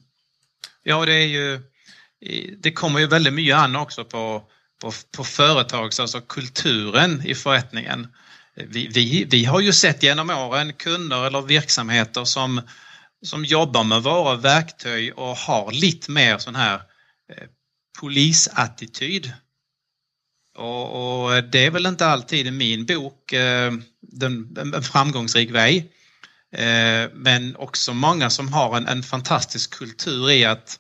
Ja, 0.83 1.07
det 1.07 1.15
är 1.15 1.27
ju 1.27 1.61
det 2.59 2.73
kommer 2.73 3.01
ju 3.01 3.07
väldigt 3.07 3.33
mycket 3.33 3.57
an 3.57 3.77
också 3.77 4.05
på, 4.05 4.43
på, 4.83 4.93
på 5.17 5.25
företags, 5.25 6.01
alltså 6.01 6.21
kulturen 6.21 7.23
i 7.25 7.35
förrättningen. 7.35 8.07
Vi, 8.55 8.87
vi, 8.87 9.25
vi 9.31 9.45
har 9.45 9.61
ju 9.61 9.73
sett 9.73 10.03
genom 10.03 10.31
åren 10.31 10.73
kunder 10.73 11.27
eller 11.27 11.43
verksamheter 11.43 12.25
som, 12.25 12.61
som 13.23 13.45
jobbar 13.45 13.85
med 13.85 14.03
våra 14.03 14.37
verktyg 14.37 15.19
och 15.19 15.37
har 15.37 15.73
lite 15.73 16.11
mer 16.11 16.39
sån 16.39 16.55
här 16.55 16.75
eh, 17.33 17.47
polisattityd 18.01 19.33
och, 20.57 21.25
och, 21.25 21.45
det 21.45 21.67
är 21.67 21.71
väl 21.71 21.87
inte 21.87 22.07
alltid 22.07 22.47
i 22.47 22.51
min 22.51 22.87
bok 22.87 23.33
eh, 23.33 23.73
den, 24.01 24.57
en 24.75 24.83
framgångsrik 24.83 25.51
väg. 25.51 25.91
Eh, 26.57 27.11
men 27.15 27.57
också 27.57 27.95
många 27.95 28.31
som 28.31 28.53
har 28.53 28.77
en, 28.77 28.89
en, 28.89 29.03
fantastisk 29.03 29.79
kultur 29.79 30.31
i 30.31 30.45
att 30.45 30.79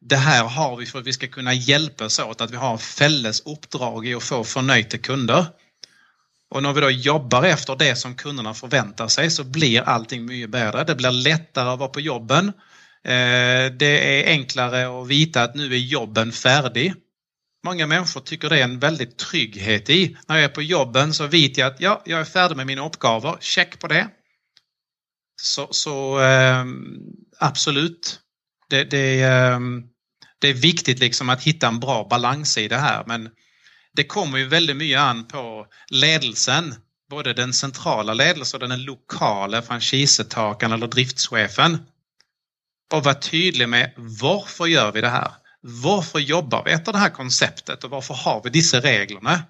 det 0.00 0.16
här 0.16 0.44
har 0.44 0.76
vi 0.76 0.86
för 0.86 0.98
att 0.98 1.06
vi 1.06 1.12
ska 1.12 1.26
kunna 1.26 1.52
hjälpas 1.52 2.18
åt, 2.18 2.40
att 2.40 2.50
vi 2.50 2.56
har 2.56 2.78
fälles 2.78 3.40
uppdrag 3.40 4.06
i 4.06 4.14
att 4.14 4.22
få 4.22 4.44
förnöjda 4.44 4.98
kunder. 4.98 5.46
Och 6.50 6.62
när 6.62 6.72
vi 6.72 6.80
då 6.80 6.90
jobbar 6.90 7.42
efter 7.42 7.76
det 7.76 7.96
som 7.96 8.14
kunderna 8.14 8.54
förväntar 8.54 9.08
sig 9.08 9.30
så 9.30 9.44
blir 9.44 9.82
allting 9.82 10.26
mycket 10.26 10.50
bättre. 10.50 10.84
Det 10.84 10.94
blir 10.94 11.10
lättare 11.10 11.68
att 11.68 11.78
vara 11.78 11.88
på 11.88 12.00
jobben. 12.00 12.48
Eh, 13.04 13.72
det 13.78 14.22
är 14.22 14.30
enklare 14.30 15.00
att 15.00 15.08
veta 15.08 15.42
att 15.42 15.54
nu 15.54 15.74
är 15.74 15.78
jobben 15.78 16.32
färdig. 16.32 16.94
Många 17.64 17.86
människor 17.86 18.20
tycker 18.20 18.48
det 18.48 18.58
är 18.58 18.64
en 18.64 18.78
väldigt 18.78 19.18
trygghet 19.18 19.90
i. 19.90 20.16
När 20.26 20.36
jag 20.36 20.44
är 20.44 20.48
på 20.48 20.62
jobben 20.62 21.14
så 21.14 21.26
vet 21.26 21.58
jag 21.58 21.66
att 21.72 21.80
ja, 21.80 22.02
jag 22.04 22.20
är 22.20 22.24
färdig 22.24 22.56
med 22.56 22.66
mina 22.66 22.86
uppgifter. 22.86 23.36
Check 23.40 23.78
på 23.78 23.86
det. 23.86 24.08
Så, 25.42 25.68
så 25.70 26.20
eh, 26.20 26.64
absolut. 27.38 28.20
Det, 28.68 28.84
det, 28.84 29.22
eh, 29.22 29.60
det, 30.38 30.48
är 30.48 30.54
viktigt 30.54 30.98
liksom 30.98 31.28
att 31.28 31.42
hitta 31.42 31.68
en 31.68 31.80
bra 31.80 32.06
balans 32.10 32.58
i 32.58 32.68
det 32.68 32.76
här 32.76 33.04
men 33.06 33.30
det 33.92 34.04
kommer 34.04 34.38
ju 34.38 34.46
väldigt 34.46 34.76
mycket 34.76 34.98
an 34.98 35.26
på 35.28 35.66
ledelsen 35.90 36.74
både 37.10 37.32
den 37.32 37.52
centrala 37.52 38.14
ledelsen 38.14 38.62
och 38.62 38.68
den 38.68 38.84
lokala 38.84 39.62
franchisetakaren 39.62 40.72
eller 40.72 40.86
driftschefen 40.86 41.78
och 42.92 43.04
vara 43.04 43.14
tydlig 43.14 43.68
med 43.68 43.92
varför 43.96 44.66
gör 44.66 44.92
vi 44.92 45.00
det 45.00 45.08
här? 45.08 45.30
Varför 45.66 46.18
jobbar 46.18 46.64
vi 46.64 46.72
efter 46.72 46.92
det 46.92 46.98
här 46.98 47.10
konceptet 47.10 47.84
och 47.84 47.90
varför 47.90 48.14
har 48.14 48.40
vi 48.44 48.50
dessa 48.50 48.80
reglerna? 48.80 49.42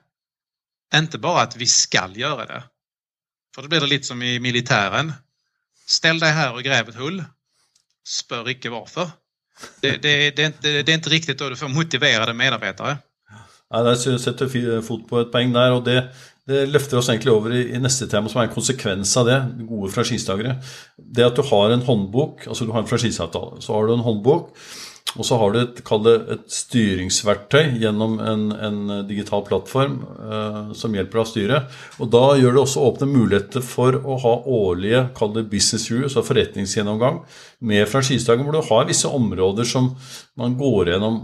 Inte 0.94 1.18
bara 1.18 1.40
att 1.42 1.56
vi 1.56 1.66
skall 1.66 2.16
göra 2.16 2.46
det. 2.46 2.62
För 3.54 3.62
då 3.62 3.68
blir 3.68 3.80
det 3.80 3.86
lite 3.86 4.04
som 4.04 4.22
i 4.22 4.40
militären. 4.40 5.12
Ställ 5.86 6.18
dig 6.18 6.32
här 6.32 6.54
och 6.54 6.62
gräv 6.62 6.88
ett 6.88 6.94
hull. 6.94 7.24
Spör 8.08 8.48
icke 8.48 8.70
varför. 8.70 9.10
Det, 9.80 9.90
det, 10.02 10.30
det, 10.30 10.42
är 10.42 10.46
inte, 10.46 10.82
det 10.82 10.92
är 10.92 10.94
inte 10.94 11.10
riktigt 11.10 11.38
då 11.38 11.48
du 11.48 11.56
får 11.56 11.68
motiverade 11.68 12.34
medarbetare. 12.34 12.98
Ja, 13.70 13.82
der 13.82 14.18
setter 14.18 14.82
fot 14.82 15.08
på 15.08 15.20
ett 15.20 15.32
poäng 15.32 15.52
där 15.52 15.72
och 15.72 15.84
Det, 15.84 16.14
det 16.46 16.66
løfter 16.66 16.96
oss 16.96 17.08
egentlig 17.08 17.32
over 17.32 17.52
i, 17.52 17.74
i, 17.74 17.78
neste 17.78 18.06
tema, 18.06 18.28
som 18.28 18.40
er 18.40 18.44
en 18.44 18.54
konsekvens 18.54 19.16
av 19.16 19.26
det. 19.26 19.54
Gode 19.58 19.92
franchisetakere. 19.92 20.62
Det 20.96 21.26
at 21.26 21.36
du 21.36 21.42
har 21.42 21.70
en 21.70 21.82
håndbok, 21.82 22.46
altså 22.46 22.64
du 22.64 22.70
har 22.70 22.82
en 22.82 22.88
franchiseavtale, 22.88 23.62
så 23.62 23.72
har 23.72 23.86
du 23.86 23.94
en 23.94 24.00
håndbok 24.00 24.56
och 25.16 25.26
så 25.26 25.36
har 25.36 25.52
du 25.52 25.62
ett 25.62 26.04
det, 26.04 26.14
ett 26.32 26.50
styringsverktøy 26.50 27.78
gjennom 27.78 28.18
en, 28.20 28.52
en 28.52 29.06
digital 29.06 29.44
plattform 29.46 30.00
eh, 30.32 30.72
som 30.74 30.94
hjelper 30.94 31.20
deg 31.20 31.22
å 31.22 31.30
styre. 31.30 31.60
Og 32.02 32.10
da 32.10 32.22
gjør 32.38 32.56
det 32.56 32.62
også 32.64 32.82
åpne 32.88 33.08
muligheter 33.12 33.62
for 33.62 33.94
å 33.94 34.16
ha 34.24 34.34
årlige 34.50 35.04
kall 35.14 35.30
det 35.36 35.46
business 35.52 35.86
reviews 35.92 36.18
og 36.18 36.26
forretningsgjennomgang 36.26 37.22
med 37.70 37.86
franchisedagen, 37.90 38.42
hvor 38.42 38.58
du 38.58 38.66
har 38.66 38.90
visse 38.90 39.10
områder 39.20 39.68
som 39.70 39.92
man 40.40 40.58
går 40.58 40.94
gjennom 40.94 41.22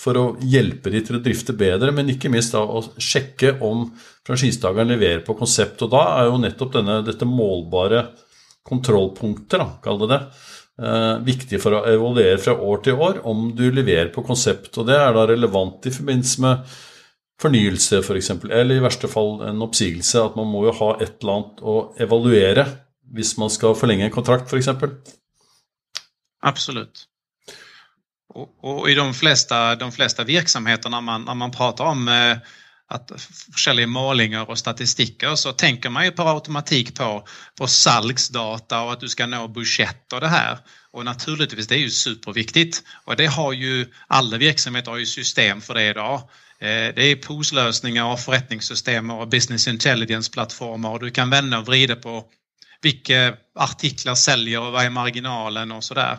for 0.00 0.18
å 0.18 0.26
hjelpe 0.42 0.90
de 0.90 1.04
til 1.06 1.20
å 1.20 1.22
drifte 1.22 1.54
bedre, 1.54 1.94
men 1.94 2.10
ikke 2.10 2.32
minst 2.32 2.56
da 2.56 2.64
å 2.64 2.82
sjekke 2.98 3.60
om 3.62 3.92
franchisetakeren 4.26 4.90
leverer 4.90 5.22
på 5.26 5.38
konsept. 5.38 5.86
Og 5.86 5.94
da 5.94 6.06
er 6.16 6.32
jo 6.32 6.40
nettopp 6.42 6.74
denne, 6.80 7.02
dette 7.06 7.28
målbare 7.28 8.08
kontrollpunkter, 8.66 9.62
da, 9.62 9.76
kall 9.84 10.02
det 10.02 10.16
det 10.16 10.24
Eh, 10.80 11.16
viktig 11.26 11.58
for 11.60 11.76
å 11.76 11.82
evaluere 11.90 12.38
fra 12.40 12.54
år 12.56 12.78
til 12.84 13.00
år 13.04 13.18
om 13.28 13.50
du 13.56 13.66
leverer 13.68 14.08
på 14.14 14.24
konsept. 14.24 14.72
Og 14.80 14.86
det 14.88 14.96
er 14.96 15.12
da 15.12 15.26
relevant 15.28 15.84
i 15.84 15.92
forbindelse 15.92 16.44
med 16.44 16.78
fornyelse, 17.40 17.98
f.eks., 17.98 18.06
for 18.06 18.20
eksempel, 18.20 18.54
eller 18.56 18.78
i 18.78 18.84
verste 18.84 19.08
fall 19.08 19.42
en 19.44 19.60
oppsigelse. 19.66 20.22
At 20.24 20.38
man 20.40 20.48
må 20.48 20.64
jo 20.68 20.76
ha 20.78 20.94
et 20.96 21.20
eller 21.20 21.36
annet 21.36 21.60
å 21.60 21.76
evaluere 22.00 22.64
hvis 23.10 23.34
man 23.40 23.52
skal 23.52 23.76
forlenge 23.76 24.06
en 24.06 24.14
kontrakt, 24.14 24.48
f.eks. 24.48 24.70
Absolut. 26.40 27.06
Och, 28.32 28.48
och, 28.64 28.90
i 28.90 28.94
de 28.94 29.14
flesta, 29.14 29.74
de 29.74 29.92
flesta 29.92 30.24
virksomheter 30.24 30.90
när 30.90 31.00
man, 31.00 31.24
när 31.24 31.34
man 31.34 31.50
pratar 31.50 31.84
om 31.84 32.08
eh, 32.08 32.36
att 32.90 33.12
sälja 33.64 33.86
målningar 33.86 34.50
och 34.50 34.58
statistiker 34.58 35.34
så 35.34 35.52
tänker 35.52 35.90
man 35.90 36.04
ju 36.04 36.10
per 36.10 36.34
automatik 36.34 36.98
på, 36.98 37.26
på 37.58 37.66
salgsdata 37.66 38.82
och 38.82 38.92
att 38.92 39.00
du 39.00 39.08
ska 39.08 39.26
nå 39.26 39.48
budget 39.48 40.12
och 40.12 40.20
det 40.20 40.28
här. 40.28 40.58
Och 40.90 41.04
naturligtvis 41.04 41.66
det 41.66 41.74
är 41.74 41.78
ju 41.78 41.90
superviktigt 41.90 42.82
och 43.04 43.16
det 43.16 43.26
har 43.26 43.52
ju 43.52 43.86
alla 44.06 44.38
verksamheter 44.38 44.90
har 44.90 44.98
ju 44.98 45.06
system 45.06 45.60
för 45.60 45.74
det 45.74 45.82
idag. 45.82 46.14
Eh, 46.58 46.94
det 46.94 47.02
är 47.02 47.16
POS-lösningar 47.16 48.04
och 48.04 48.20
förrättningssystem 48.20 49.10
och 49.10 49.28
business 49.28 49.68
intelligence-plattformar 49.68 50.90
och 50.90 51.00
du 51.00 51.10
kan 51.10 51.30
vända 51.30 51.58
och 51.58 51.66
vrida 51.66 51.96
på 51.96 52.24
vilka 52.82 53.36
artiklar 53.54 54.14
säljer 54.14 54.60
och 54.60 54.72
vad 54.72 54.84
är 54.84 54.90
marginalen 54.90 55.72
och 55.72 55.84
sådär. 55.84 56.18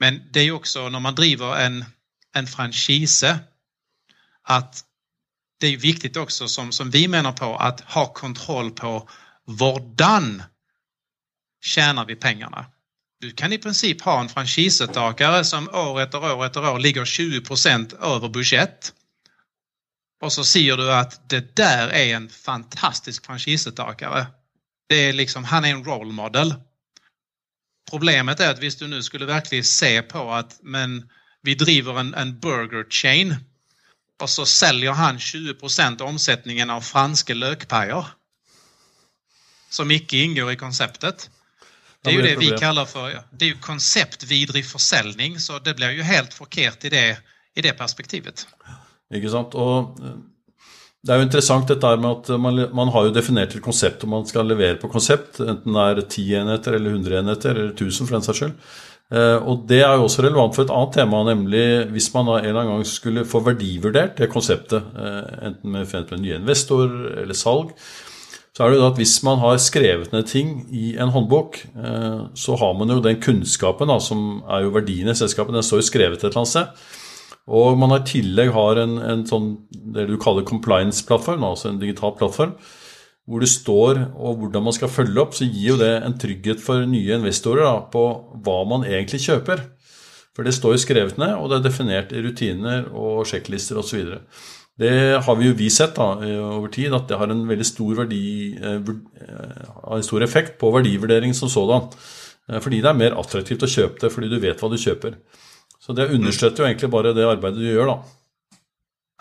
Men 0.00 0.22
det 0.30 0.40
är 0.40 0.44
ju 0.44 0.52
också 0.52 0.88
när 0.88 1.00
man 1.00 1.14
driver 1.14 1.56
en, 1.56 1.84
en 2.34 2.46
franchise 2.46 3.38
att 4.42 4.84
det 5.60 5.66
är 5.66 5.76
viktigt 5.76 6.16
också 6.16 6.48
som, 6.48 6.72
som 6.72 6.90
vi 6.90 7.08
menar 7.08 7.32
på 7.32 7.56
att 7.56 7.80
ha 7.80 8.12
kontroll 8.12 8.70
på 8.70 9.08
vardan 9.44 10.42
tjänar 11.64 12.04
vi 12.04 12.16
pengarna. 12.16 12.66
Du 13.20 13.30
kan 13.30 13.52
i 13.52 13.58
princip 13.58 14.02
ha 14.02 14.20
en 14.20 14.28
franchisetagare 14.28 15.44
som 15.44 15.68
år 15.68 16.00
efter 16.00 16.34
år 16.34 16.46
efter 16.46 16.70
år 16.70 16.78
ligger 16.78 17.04
20% 17.04 18.16
över 18.16 18.28
budget. 18.28 18.92
Och 20.22 20.32
så 20.32 20.44
ser 20.44 20.76
du 20.76 20.92
att 20.92 21.28
det 21.28 21.56
där 21.56 21.88
är 21.88 22.16
en 22.16 22.28
fantastisk 22.28 23.26
franchisetagare. 23.26 24.26
Det 24.88 24.94
är 24.94 25.12
liksom, 25.12 25.44
han 25.44 25.64
är 25.64 25.70
en 25.70 25.84
role 25.84 26.12
model. 26.12 26.54
Problemet 27.90 28.40
är 28.40 28.50
att 28.50 28.58
visst 28.58 28.78
du 28.78 28.88
nu 28.88 29.02
skulle 29.02 29.26
verkligen 29.26 29.64
se 29.64 30.02
på 30.02 30.32
att 30.32 30.58
men 30.62 31.10
vi 31.42 31.54
driver 31.54 32.00
en, 32.00 32.14
en 32.14 32.40
burger 32.40 32.90
chain 32.90 33.36
och 34.24 34.30
så 34.30 34.46
säljer 34.46 34.92
han 34.92 35.18
20% 35.18 36.02
omsättningen 36.02 36.70
av 36.70 36.80
franska 36.80 37.34
lökpajer. 37.34 38.04
Som 39.70 39.90
icke 39.90 40.16
ingår 40.16 40.52
i 40.52 40.56
konceptet. 40.56 41.30
Det 42.02 42.10
är 42.10 42.14
ju 42.14 42.22
det 42.22 42.36
vi 42.36 42.50
kallar 42.58 42.84
för 42.84 43.22
det 43.30 43.44
är 43.44 43.48
ju 43.48 43.58
konceptvidrig 43.58 44.66
försäljning 44.66 45.38
så 45.38 45.58
det 45.58 45.74
blir 45.74 45.90
ju 45.90 46.02
helt 46.02 46.34
förkert 46.34 46.84
i 46.84 46.88
det, 46.88 47.18
i 47.54 47.62
det 47.62 47.72
perspektivet. 47.72 48.46
Ikke 49.14 49.30
sant? 49.30 49.52
Og 49.54 50.00
eh, 50.00 50.16
det 51.04 51.12
er 51.12 51.20
jo 51.20 51.26
interessant 51.26 51.68
dette 51.68 51.90
med 52.00 52.10
at 52.10 52.40
man, 52.40 52.62
man 52.74 52.92
har 52.94 53.06
jo 53.06 53.12
definert 53.14 53.52
et 53.54 53.62
konsept 53.62 54.04
om 54.04 54.14
man 54.16 54.24
skal 54.26 54.48
levere 54.48 54.78
på 54.80 54.88
konsept, 54.88 55.40
enten 55.44 55.76
det 55.76 55.84
er 55.84 56.00
10 56.00 56.24
enheter 56.40 56.78
eller 56.78 56.96
100 56.96 57.18
enheter 57.20 57.52
eller 57.52 57.74
1000 57.74 58.08
for 58.08 58.16
den 58.16 58.24
saks 58.24 58.40
skyld. 58.40 58.56
Eh, 59.12 59.36
og 59.44 59.66
Det 59.68 59.82
er 59.82 59.98
jo 59.98 60.06
også 60.06 60.24
relevant 60.24 60.54
for 60.56 60.64
et 60.64 60.72
annet 60.72 60.94
tema, 60.96 61.20
nemlig 61.28 61.90
hvis 61.92 62.08
man 62.14 62.30
en 62.32 62.40
eller 62.40 62.60
annen 62.60 62.72
gang 62.78 62.88
skulle 62.88 63.26
få 63.28 63.42
verdivurdert 63.44 64.16
det 64.16 64.30
konseptet, 64.32 64.80
eh, 64.96 65.46
enten 65.50 65.70
med 65.70 65.94
en 65.94 66.22
ny 66.22 66.34
investor 66.34 66.88
eller 67.22 67.34
salg, 67.34 67.74
så 68.54 68.64
er 68.64 68.70
det 68.70 68.78
jo 68.78 68.82
da 68.84 68.90
at 68.92 68.98
hvis 69.02 69.16
man 69.26 69.40
har 69.42 69.56
skrevet 69.58 70.12
ned 70.12 70.28
ting 70.30 70.66
i 70.70 70.94
en 70.96 71.10
håndbok, 71.10 71.58
eh, 71.74 72.20
så 72.34 72.56
har 72.56 72.72
man 72.78 72.88
jo 72.88 73.00
den 73.02 73.20
kunnskapen, 73.20 73.88
da, 73.88 73.98
som 73.98 74.42
er 74.48 74.62
jo 74.62 74.70
verdien 74.70 75.10
i 75.10 75.14
selskapet, 75.14 75.54
den 75.54 75.62
står 75.62 75.82
jo 75.82 75.90
skrevet 75.90 76.22
et 76.22 76.30
eller 76.30 76.44
annet 76.44 76.54
sted. 76.54 76.66
Og 77.50 77.76
man 77.76 77.92
i 77.92 78.04
tillegg 78.06 78.54
har 78.54 78.78
en, 78.80 78.96
en 79.02 79.26
sånn 79.26 79.50
det 79.92 80.06
du 80.08 80.16
kaller 80.16 80.46
compliance-plattform, 80.48 81.44
altså 81.44 81.68
en 81.68 81.82
digital 81.82 82.14
plattform, 82.16 82.54
hvor 83.24 83.40
du 83.40 83.48
står 83.48 84.00
og 84.12 84.40
hvordan 84.40 84.66
man 84.66 84.74
skal 84.76 84.92
følge 84.92 85.22
opp, 85.22 85.36
så 85.36 85.46
gir 85.48 85.72
jo 85.72 85.78
det 85.80 85.92
en 86.04 86.16
trygghet 86.20 86.60
for 86.60 86.84
nye 86.88 87.16
investorer 87.16 87.64
da, 87.64 87.78
på 87.88 88.02
hva 88.44 88.58
man 88.68 88.84
egentlig 88.88 89.22
kjøper. 89.24 89.62
For 90.34 90.44
det 90.44 90.56
står 90.56 90.74
jo 90.74 90.82
skrevet 90.82 91.20
ned, 91.20 91.36
og 91.38 91.48
det 91.50 91.60
er 91.60 91.68
definert 91.68 92.12
i 92.12 92.20
rutiner 92.24 92.90
og 92.90 93.22
sjekklister 93.30 93.78
osv. 93.80 94.18
Det 94.74 94.90
har 95.22 95.38
vi 95.38 95.46
jo 95.46 95.54
vi 95.54 95.70
sett 95.70 95.94
da, 95.94 96.08
eh, 96.26 96.40
over 96.42 96.68
tid, 96.74 96.92
at 96.92 97.06
det 97.08 97.18
har 97.20 97.30
en 97.30 97.44
veldig 97.46 97.66
stor, 97.66 97.94
verdi, 98.02 98.58
eh, 98.58 98.82
eh, 98.82 99.64
har 99.86 99.96
en 99.96 100.02
stor 100.02 100.26
effekt 100.26 100.58
på 100.58 100.72
verdivurdering 100.74 101.34
som 101.34 101.48
sådan. 101.48 101.88
Fordi 102.60 102.82
det 102.82 102.90
er 102.90 102.98
mer 102.98 103.14
attraktivt 103.16 103.62
å 103.64 103.70
kjøpe 103.70 104.02
det 104.02 104.10
fordi 104.12 104.28
du 104.28 104.36
vet 104.36 104.60
hva 104.60 104.68
du 104.68 104.76
kjøper. 104.76 105.14
Så 105.80 105.94
det 105.96 106.10
understøtter 106.12 106.60
jo 106.60 106.66
egentlig 106.68 106.90
bare 106.92 107.14
det 107.16 107.24
arbeidet 107.24 107.56
du 107.56 107.70
gjør, 107.70 107.86
da. 107.88 108.58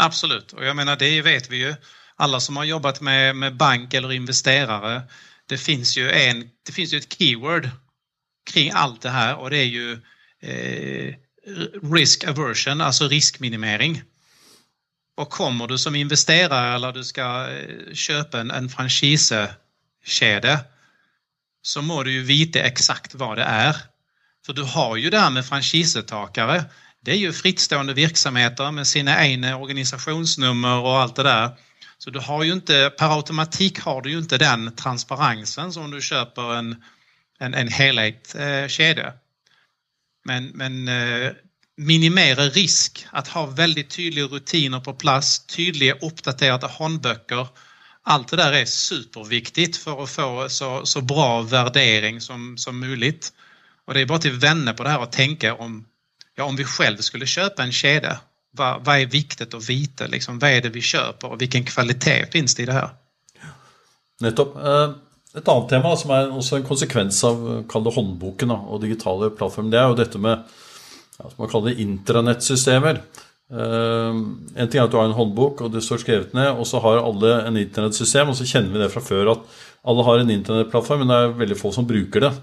Absolutt. 0.03 0.51
Og 0.57 0.65
jeg 0.65 0.75
mener, 0.75 0.97
det 0.99 1.23
vet 1.23 1.47
vi 1.47 1.61
jo 1.61 1.71
alla 2.15 2.39
som 2.39 2.57
har 2.57 2.63
jobbat 2.63 3.01
med, 3.01 3.35
med 3.35 3.57
bank 3.57 3.93
eller 3.93 4.11
investerare, 4.11 5.01
det 5.45 5.57
finns 5.57 5.97
ju 5.97 6.11
en, 6.11 6.49
det 6.65 6.71
finns 6.71 6.93
ju 6.93 6.97
ett 6.97 7.13
keyword 7.13 7.69
kring 8.51 8.71
allt 8.71 9.01
det 9.01 9.09
här 9.09 9.35
och 9.35 9.49
det 9.49 9.57
är 9.57 9.65
ju 9.65 9.91
eh, 10.41 11.15
risk 11.93 12.23
aversion, 12.27 12.81
alltså 12.81 13.07
riskminimering. 13.07 14.01
Och 15.17 15.29
kommer 15.29 15.67
du 15.67 15.77
som 15.77 15.95
investerare 15.95 16.75
eller 16.75 16.91
du 16.91 17.03
ska 17.03 17.49
eh, 17.49 17.93
köpa 17.93 18.39
en, 18.39 18.51
en 18.51 18.69
franchisekedja 18.69 20.59
så 21.61 21.81
må 21.81 22.03
du 22.03 22.11
ju 22.11 22.23
veta 22.23 22.59
exakt 22.59 23.15
vad 23.15 23.37
det 23.37 23.43
är. 23.43 23.75
För 24.45 24.53
du 24.53 24.63
har 24.63 24.95
ju 24.95 25.09
det 25.09 25.19
här 25.19 25.29
med 25.29 25.45
franchisetakare. 25.45 26.63
Det 27.01 27.11
är 27.11 27.15
ju 27.15 27.33
frittstående 27.33 27.93
verksamheter 27.93 28.71
med 28.71 28.87
sina 28.87 29.25
egna 29.25 29.57
organisationsnummer 29.57 30.79
och 30.79 30.97
allt 30.97 31.15
det 31.15 31.23
där. 31.23 31.51
Så 32.03 32.09
du 32.09 32.19
har 32.19 32.43
ju 32.43 32.53
inte, 32.53 32.91
per 32.97 33.15
automatik 33.15 33.79
har 33.79 34.01
du 34.01 34.11
ju 34.11 34.17
inte 34.17 34.37
den 34.37 34.75
transparensen 34.75 35.73
som 35.73 35.91
du 35.91 36.01
köper 36.01 36.55
en, 36.55 36.83
en, 37.39 37.53
en 37.53 37.67
helhetskedja. 37.67 39.07
Eh, 39.07 39.13
men, 40.25 40.47
men 40.47 40.87
eh, 40.87 41.31
minimera 41.77 42.43
risk, 42.43 43.05
att 43.11 43.27
ha 43.27 43.45
väldigt 43.45 43.89
tydliga 43.89 44.25
rutiner 44.25 44.79
på 44.79 44.93
plats, 44.93 45.45
tydliga 45.45 45.93
uppdaterade 45.93 46.67
handböcker. 46.67 47.47
Allt 48.01 48.27
det 48.27 48.37
där 48.37 48.53
är 48.53 48.65
superviktigt 48.65 49.77
för 49.77 50.03
att 50.03 50.09
få 50.09 50.49
så, 50.49 50.85
så 50.85 51.01
bra 51.01 51.41
värdering 51.41 52.21
som, 52.21 52.57
som 52.57 52.79
möjligt. 52.79 53.33
Och 53.85 53.93
det 53.93 54.01
är 54.01 54.05
bara 54.05 54.19
till 54.19 54.39
vänner 54.39 54.73
på 54.73 54.83
det 54.83 54.89
här 54.89 55.03
att 55.03 55.11
tänka 55.11 55.55
om, 55.55 55.85
ja, 56.35 56.43
om 56.43 56.55
vi 56.55 56.63
själv 56.63 56.97
skulle 56.97 57.25
köpa 57.25 57.63
en 57.63 57.71
kedja, 57.71 58.19
vad, 58.53 58.85
vad 58.85 58.99
är 58.99 59.05
viktigt 59.05 59.53
att 59.53 59.69
veta? 59.69 60.07
Liksom, 60.07 60.39
vad 60.39 60.49
är 60.49 60.61
det 60.61 60.69
vi 60.69 60.81
köper 60.81 61.31
och 61.31 61.41
vilken 61.41 61.65
kvalitet 61.65 62.25
finns 62.31 62.55
det 62.55 62.63
i 62.63 62.65
det 62.65 62.73
här? 62.73 62.89
Nettopp. 64.21 64.55
Eh, 64.55 64.91
et 65.33 65.47
annet 65.49 65.69
tema 65.69 65.95
som 65.97 66.11
er 66.13 66.29
også 66.29 66.59
en 66.59 66.67
konsekvens 66.67 67.23
av 67.25 67.39
eh, 67.49 67.61
kall 67.69 67.83
det 67.87 67.95
håndboken 67.95 68.53
da, 68.53 68.59
og 68.69 68.83
digitale 68.83 69.31
plattformer, 69.33 69.73
det 69.73 69.79
er 69.81 69.89
jo 69.89 69.97
dette 69.97 70.21
med 70.21 70.43
ja, 71.17 71.25
som 71.25 71.39
man 71.41 71.49
kaller 71.51 71.81
intranettsystemer. 71.81 73.01
Eh, 73.49 74.13
en 74.13 74.69
ting 74.69 74.77
er 74.77 74.85
at 74.85 74.93
du 74.93 74.99
har 74.99 75.09
en 75.09 75.17
håndbok, 75.17 75.65
og 75.65 75.73
det 75.73 75.81
står 75.85 76.03
skrevet 76.05 76.37
ned, 76.37 76.51
og 76.53 76.69
så 76.69 76.81
har 76.85 77.01
alle 77.01 77.35
en 77.47 77.57
internettsystem, 77.57 78.29
og 78.29 78.37
så 78.37 78.47
kjenner 78.47 78.75
vi 78.75 78.83
det 78.83 78.91
fra 78.93 79.03
før 79.03 79.33
at 79.33 79.59
alle 79.83 80.05
har 80.07 80.21
en 80.21 80.35
internettplattform, 80.37 81.03
men 81.03 81.11
det 81.11 81.19
er 81.19 81.37
veldig 81.41 81.59
få 81.59 81.73
som 81.75 81.89
bruker 81.89 82.27
det. 82.27 82.33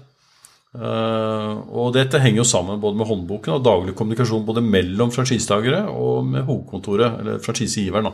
Uh, 0.71 1.67
og 1.75 1.89
dette 1.91 2.19
henger 2.23 2.39
jo 2.39 2.47
sammen 2.47 2.79
både 2.79 2.95
med 2.95 3.09
håndboken 3.09 3.57
og 3.57 3.63
daglig 3.65 3.91
kommunikasjon 3.99 4.45
både 4.47 4.61
mellom 4.63 5.09
franchisetakere 5.11 5.81
og 5.91 6.23
med 6.23 6.45
hovedkontoret, 6.47 7.17
eller 7.19 7.41
franchisegiveren. 7.43 8.07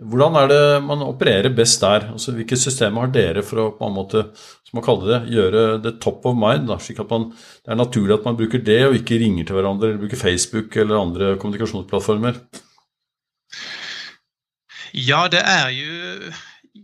Hvordan 0.00 0.38
er 0.40 0.48
det 0.48 0.62
man 0.86 1.04
opererer 1.04 1.52
best 1.52 1.84
der? 1.84 2.08
Altså, 2.14 2.32
hvilke 2.32 2.56
systemer 2.56 3.04
har 3.04 3.12
dere 3.12 3.44
for 3.44 3.60
å 3.60 3.68
på 3.76 3.90
en 3.90 3.98
måte, 3.98 4.24
som 4.64 4.80
man 4.80 4.86
kaller 4.86 5.12
det, 5.12 5.20
gjøre 5.36 5.66
det 5.84 5.98
top 6.00 6.24
of 6.30 6.40
mind? 6.40 6.70
Da, 6.72 6.80
slik 6.80 7.02
at 7.04 7.12
man, 7.12 7.28
det 7.36 7.74
er 7.74 7.82
naturlig 7.82 8.16
at 8.16 8.24
man 8.30 8.40
bruker 8.40 8.64
det, 8.64 8.80
og 8.88 8.96
ikke 8.96 9.20
ringer 9.20 9.44
til 9.44 9.60
hverandre 9.60 9.90
eller 9.90 10.00
bruker 10.00 10.24
Facebook 10.24 10.80
eller 10.80 11.02
andre 11.02 11.34
kommunikasjonsplattformer? 11.36 12.40
Ja, 14.92 15.28
det 15.28 15.40
är 15.40 15.70
ju 15.70 16.32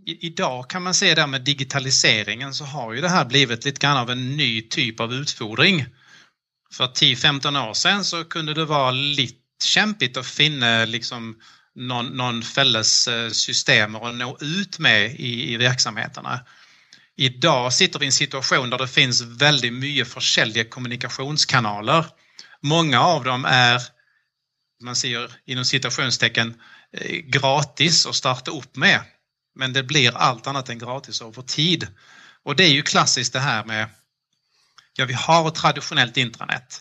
idag 0.06 0.70
kan 0.70 0.82
man 0.82 0.94
se 0.94 1.14
det 1.14 1.26
med 1.26 1.42
digitaliseringen 1.44 2.54
så 2.54 2.64
har 2.64 2.92
ju 2.92 3.00
det 3.00 3.08
här 3.08 3.24
blivit 3.24 3.64
lite 3.64 3.80
grann 3.80 3.96
av 3.96 4.10
en 4.10 4.36
ny 4.36 4.62
typ 4.62 5.00
av 5.00 5.14
utfordring. 5.14 5.86
För 6.72 6.86
10-15 6.86 7.68
år 7.68 7.74
sedan 7.74 8.04
så 8.04 8.24
kunde 8.24 8.54
det 8.54 8.64
vara 8.64 8.90
lite 8.90 9.38
kämpigt 9.64 10.16
att 10.16 10.26
finna 10.26 10.84
liksom 10.84 11.36
någon, 11.74 12.06
någon 12.06 12.42
fälles 12.42 13.08
eh, 13.08 13.30
system 13.30 13.96
att 13.96 14.14
nå 14.14 14.38
ut 14.40 14.78
med 14.78 15.14
i, 15.20 15.52
i 15.52 15.56
verksamheterna. 15.56 16.40
Idag 17.16 17.72
sitter 17.72 17.98
vi 17.98 18.04
i 18.04 18.06
en 18.06 18.12
situation 18.12 18.70
där 18.70 18.78
det 18.78 18.88
finns 18.88 19.20
väldigt 19.22 19.72
mycket 19.72 20.08
försäljiga 20.08 20.64
kommunikationskanaler. 20.64 22.06
Många 22.62 23.00
av 23.00 23.24
dem 23.24 23.44
är, 23.44 23.82
man 24.82 24.96
säger 24.96 25.30
inom 25.46 25.64
citationstecken, 25.64 26.54
eh, 26.92 27.16
gratis 27.16 28.06
att 28.06 28.14
starta 28.14 28.50
upp 28.50 28.76
med. 28.76 29.00
Men 29.56 29.72
det 29.72 29.82
blir 29.82 30.16
allt 30.16 30.46
annat 30.46 30.68
än 30.68 30.78
gratis 30.78 31.22
över 31.22 31.42
tid. 31.42 31.86
Och 32.42 32.56
det 32.56 32.64
är 32.64 32.70
ju 32.70 32.82
klassiskt 32.82 33.32
det 33.32 33.40
här 33.40 33.64
med, 33.64 33.88
ja 34.96 35.04
vi 35.04 35.12
har 35.12 35.48
ett 35.48 35.54
traditionellt 35.54 36.16
intranät 36.16 36.80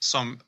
som 0.00 0.40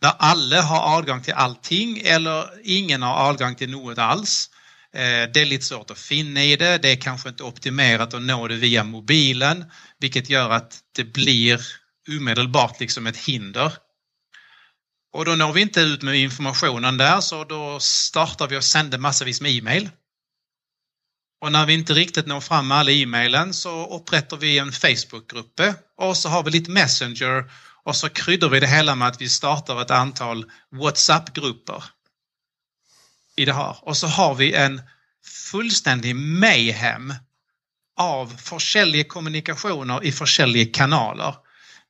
där 0.00 0.12
alla 0.18 0.62
har 0.62 0.80
avgång 0.80 1.22
till 1.22 1.34
allting 1.34 1.98
eller 1.98 2.60
ingen 2.64 3.02
har 3.02 3.14
avgång 3.14 3.54
till 3.54 3.70
något 3.70 3.98
alls. 3.98 4.50
Eh, 4.92 5.30
det 5.34 5.40
är 5.40 5.46
lite 5.46 5.64
svårt 5.64 5.90
att 5.90 5.98
finna 5.98 6.44
i 6.44 6.56
det, 6.56 6.78
det 6.78 6.92
är 6.92 6.96
kanske 6.96 7.28
inte 7.28 7.42
optimerat 7.42 8.14
att 8.14 8.22
nå 8.22 8.48
det 8.48 8.56
via 8.56 8.84
mobilen 8.84 9.64
vilket 9.98 10.30
gör 10.30 10.50
att 10.50 10.80
det 10.96 11.04
blir 11.04 11.60
omedelbart 12.08 12.80
liksom 12.80 13.06
ett 13.06 13.16
hinder. 13.16 13.72
Och 15.12 15.24
då 15.24 15.34
når 15.34 15.52
vi 15.52 15.60
inte 15.60 15.80
ut 15.80 16.02
med 16.02 16.14
informationen 16.14 16.96
där 16.96 17.20
så 17.20 17.44
då 17.44 17.80
startar 17.80 18.48
vi 18.48 18.56
och 18.56 18.64
sänder 18.64 18.98
massvis 18.98 19.40
med 19.40 19.52
e-mail. 19.52 19.90
Och 21.44 21.52
när 21.52 21.66
vi 21.66 21.74
inte 21.74 21.92
riktigt 21.92 22.26
når 22.26 22.40
fram 22.40 22.68
med 22.68 22.76
alla 22.76 22.90
e-mailen 22.90 23.54
så 23.54 23.96
upprättar 23.96 24.36
vi 24.36 24.58
en 24.58 24.72
Facebookgrupp 24.72 25.60
och 25.98 26.16
så 26.16 26.28
har 26.28 26.42
vi 26.42 26.50
lite 26.50 26.70
Messenger 26.70 27.44
och 27.84 27.96
så 27.96 28.08
kryddar 28.08 28.48
vi 28.48 28.60
det 28.60 28.66
hela 28.66 28.94
med 28.94 29.08
att 29.08 29.20
vi 29.20 29.28
startar 29.28 29.82
ett 29.82 29.90
antal 29.90 30.50
WhatsApp-grupper 30.70 31.84
i 33.36 33.44
det 33.44 33.52
här. 33.52 33.76
Och 33.82 33.96
så 33.96 34.06
har 34.06 34.34
vi 34.34 34.52
en 34.52 34.82
fullständig 35.50 36.16
mayhem 36.16 37.14
av 37.96 38.36
olika 38.76 39.08
kommunikationer 39.08 40.04
i 40.04 40.12
olika 40.40 40.78
kanaler. 40.78 41.34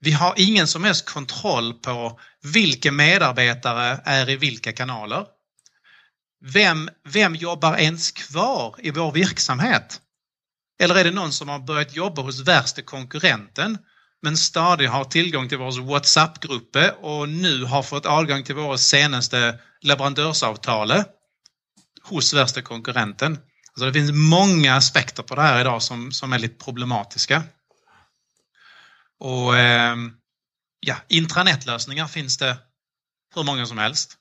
Vi 0.01 0.12
har 0.12 0.35
ingen 0.37 0.67
som 0.67 0.85
helst 0.85 1.07
kontroll 1.07 1.75
på 1.75 2.21
vilka 2.43 2.93
medarbetare 2.93 4.01
är 4.05 4.31
i 4.31 4.37
vilka 4.37 4.73
kanaler. 4.73 5.27
Vem, 6.52 6.88
vem 7.04 7.35
jobbar 7.35 7.76
ens 7.76 8.11
kvar 8.11 8.74
i 8.78 8.90
vår 8.90 9.12
verksamhet? 9.12 10.00
Eller 10.80 10.94
är 10.94 11.04
det 11.04 11.11
någon 11.11 11.33
som 11.33 11.48
har 11.48 11.59
börjat 11.59 11.96
jobba 11.96 12.22
hos 12.22 12.40
värsta 12.40 12.83
konkurrenten 12.83 13.78
men 14.22 14.37
stadigt 14.37 14.90
har 14.90 15.04
tillgång 15.04 15.48
till 15.48 15.59
vår 15.59 15.80
Whatsapp-grupp 15.80 16.76
och 17.00 17.28
nu 17.28 17.64
har 17.64 17.83
fått 17.83 18.07
avgång 18.07 18.44
till 18.44 18.54
våra 18.54 18.78
senaste 18.78 19.61
leverantörsavtal 19.80 20.92
hos 22.02 22.35
värsta 22.35 22.62
konkurrenten. 22.62 23.33
Alltså 23.33 23.87
det 23.87 23.92
finns 23.92 24.12
många 24.12 24.74
aspekter 24.74 25.22
på 25.22 25.35
det 25.35 25.42
här 25.42 25.61
idag 25.61 25.83
som, 25.83 26.12
som 26.12 26.33
är 26.33 26.38
lite 26.38 26.64
problematiska. 26.64 27.42
Och 29.20 29.59
eh, 29.59 29.96
ja, 30.80 30.96
intranetlösningar 31.09 32.07
finns 32.07 32.38
det 32.38 32.59
hur 33.35 33.42
många 33.42 33.66
som 33.66 33.78
helst. 33.78 34.18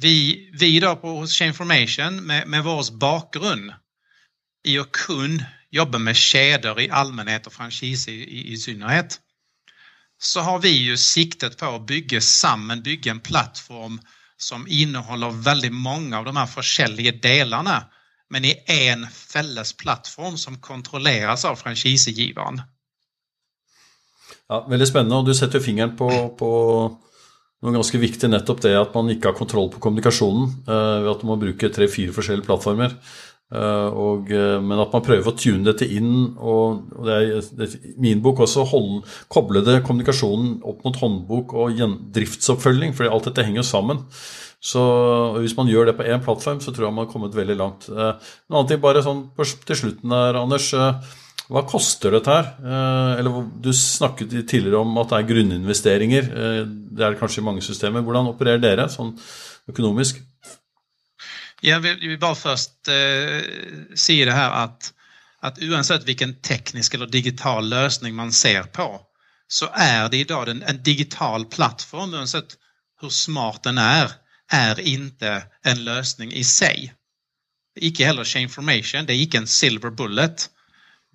Vi, 0.00 0.50
vi 0.52 0.80
då 0.80 0.96
på 0.96 1.08
hos 1.08 1.32
Chainformation 1.32 2.26
med, 2.26 2.48
med 2.48 2.64
vår 2.64 2.96
bakgrund 2.96 3.72
i 4.64 4.78
att 4.78 4.92
kunna 4.92 5.44
jobba 5.70 5.98
med 5.98 6.16
kedjor 6.16 6.80
i 6.80 6.90
allmänhet 6.90 7.46
och 7.46 7.52
franchise 7.52 8.10
i, 8.10 8.14
i, 8.14 8.52
i 8.52 8.56
synnerhet 8.56 9.20
så 10.18 10.40
har 10.40 10.58
vi 10.58 10.68
ju 10.68 10.96
siktet 10.96 11.58
på 11.58 11.66
att 11.66 11.86
bygga 11.86 12.20
samman, 12.20 12.82
bygga 12.82 13.10
en 13.10 13.20
plattform 13.20 14.00
som 14.36 14.66
innehåller 14.68 15.30
väldigt 15.30 15.72
många 15.72 16.18
av 16.18 16.24
de 16.24 16.36
här 16.36 16.48
olika 16.90 17.12
delarna 17.28 17.84
men 18.30 18.44
i 18.44 18.64
en 18.66 19.06
fälles 19.10 19.76
plattform 19.76 20.36
som 20.36 20.60
kontrolleras 20.60 21.44
av 21.44 21.56
franchisegivaren. 21.56 22.62
Ja, 24.48 24.66
väldigt 24.68 24.88
spännande 24.88 25.16
och 25.16 25.24
du 25.24 25.34
sätter 25.34 25.60
fingret 25.60 25.98
på, 25.98 26.28
på 26.28 26.90
noen 27.64 27.78
ganske 27.80 28.00
viktig 28.00 28.28
nettopp 28.28 28.60
det 28.64 28.74
at 28.76 28.96
man 28.96 29.08
ikke 29.12 29.30
har 29.30 29.38
kontroll 29.38 29.70
på 29.72 29.80
kommunikasjonen 29.82 30.50
eh, 30.68 30.98
ved 31.04 31.12
at 31.14 31.22
man 31.24 31.40
bruker 31.40 31.72
tre-fire 31.72 32.12
forskjellige 32.12 32.46
plattformer. 32.46 32.92
Eh, 33.54 33.88
og, 34.04 34.28
eh, 34.34 34.58
men 34.60 34.82
at 34.82 34.92
man 34.92 35.04
prøver 35.04 35.30
å 35.30 35.36
tune 35.38 35.64
dette 35.64 35.88
inn. 35.88 36.34
og, 36.36 36.84
og 36.92 37.08
det 37.08 37.16
er, 37.16 37.50
det, 37.56 37.68
er 37.70 37.98
Min 38.04 38.20
bok 38.24 38.44
også 38.44 38.66
hold, 38.68 39.02
koble 39.32 39.64
det 39.64 39.80
kommunikasjonen 39.86 40.58
opp 40.66 40.84
mot 40.84 41.00
håndbok 41.00 41.56
og 41.56 41.84
driftsoppfølging, 42.14 42.96
for 42.96 43.08
alt 43.08 43.30
dette 43.30 43.46
henger 43.46 43.62
jo 43.62 43.68
sammen. 43.70 44.04
Så 44.64 44.80
Hvis 45.40 45.56
man 45.58 45.68
gjør 45.68 45.90
det 45.90 45.98
på 45.98 46.06
én 46.08 46.22
plattform, 46.24 46.60
så 46.60 46.72
tror 46.72 46.88
jeg 46.88 46.96
man 46.96 47.04
har 47.04 47.12
kommet 47.12 47.36
veldig 47.36 47.56
langt. 47.60 47.88
en 47.88 48.16
annen 48.52 48.68
ting 48.68 48.80
bare 48.80 49.02
sånn 49.04 49.26
til 49.36 49.76
slutten 49.76 50.12
der, 50.12 50.40
Anders. 50.40 50.70
Hva 51.52 51.60
koster 51.68 52.14
dette 52.14 52.32
her? 52.32 52.46
Eh, 52.64 53.18
eller 53.20 53.48
Du 53.60 53.72
snakket 53.76 54.32
tidligere 54.48 54.80
om 54.80 54.96
at 54.98 55.10
det 55.10 55.18
er 55.18 55.28
grunninvesteringer. 55.28 56.30
Eh, 56.30 56.60
det 56.66 57.04
er 57.04 57.14
det 57.14 57.20
kanskje 57.20 57.42
i 57.42 57.48
mange 57.48 57.64
systemer. 57.64 58.04
Hvordan 58.04 58.30
opererer 58.32 58.62
dere 58.62 58.88
sånn 58.88 59.12
økonomisk? 59.68 60.22
Jag 61.60 61.80
vill, 61.80 62.00
vill 62.00 62.18
bara 62.18 62.34
först 62.34 62.88
eh, 62.88 63.40
säga 63.94 64.26
det 64.26 64.32
här 64.32 64.64
att, 64.64 64.92
att 65.40 65.62
oavsett 65.62 66.04
vilken 66.04 66.34
teknisk 66.40 66.94
eller 66.94 67.06
digital 67.06 67.68
lösning 67.68 68.14
man 68.14 68.32
ser 68.32 68.62
på 68.62 69.00
så 69.48 69.68
är 69.72 70.08
det 70.08 70.16
idag 70.16 70.48
en, 70.48 70.62
en 70.62 70.82
digital 70.82 71.44
plattform, 71.44 72.14
oavsett 72.14 72.56
hur 73.00 73.08
smart 73.08 73.62
den 73.62 73.78
är, 73.78 74.10
är 74.52 74.80
inte 74.80 75.42
en 75.62 75.84
lösning 75.84 76.32
i 76.32 76.44
sig. 76.44 76.92
Icke 77.80 78.06
heller 78.06 78.24
Chainformation, 78.24 79.06
det 79.06 79.12
är 79.12 79.22
icke 79.22 79.38
en 79.38 79.46
silver 79.46 79.90
bullet 79.90 80.50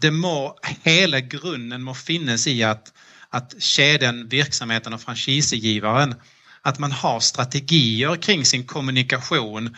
det 0.01 0.11
må, 0.11 0.57
hela 0.83 1.19
grunden 1.19 1.83
må 1.83 1.93
finnas 1.93 2.47
i 2.47 2.63
att, 2.63 2.93
att 3.29 3.61
kedjan, 3.61 4.27
verksamheten 4.27 4.93
och 4.93 5.01
franchisegivaren, 5.01 6.15
att 6.61 6.79
man 6.79 6.91
har 6.91 7.19
strategier 7.19 8.15
kring 8.15 8.45
sin 8.45 8.65
kommunikation, 8.65 9.75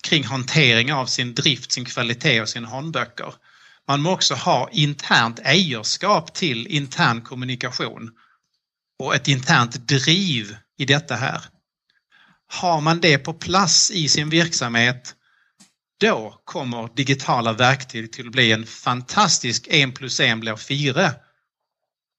kring 0.00 0.24
hantering 0.24 0.92
av 0.92 1.06
sin 1.06 1.34
drift, 1.34 1.72
sin 1.72 1.84
kvalitet 1.84 2.40
och 2.40 2.48
sina 2.48 2.68
handböcker. 2.68 3.34
Man 3.88 4.02
må 4.02 4.12
också 4.12 4.34
ha 4.34 4.68
internt 4.72 5.40
ägarskap 5.44 6.34
till 6.34 6.66
intern 6.66 7.22
kommunikation 7.22 8.10
och 8.98 9.14
ett 9.14 9.28
internt 9.28 9.88
driv 9.88 10.56
i 10.78 10.84
detta 10.84 11.14
här. 11.14 11.40
Har 12.46 12.80
man 12.80 13.00
det 13.00 13.18
på 13.18 13.34
plats 13.34 13.90
i 13.90 14.08
sin 14.08 14.30
verksamhet 14.30 15.14
då 16.00 16.40
kommer 16.44 16.88
digitala 16.96 17.52
verktyg 17.52 18.12
till 18.12 18.26
att 18.26 18.32
bli 18.32 18.52
en 18.52 18.66
fantastisk 18.66 19.68
en 19.70 19.92
plus 19.92 20.20
en 20.20 20.40
blir 20.40 20.56
fyra 20.56 21.10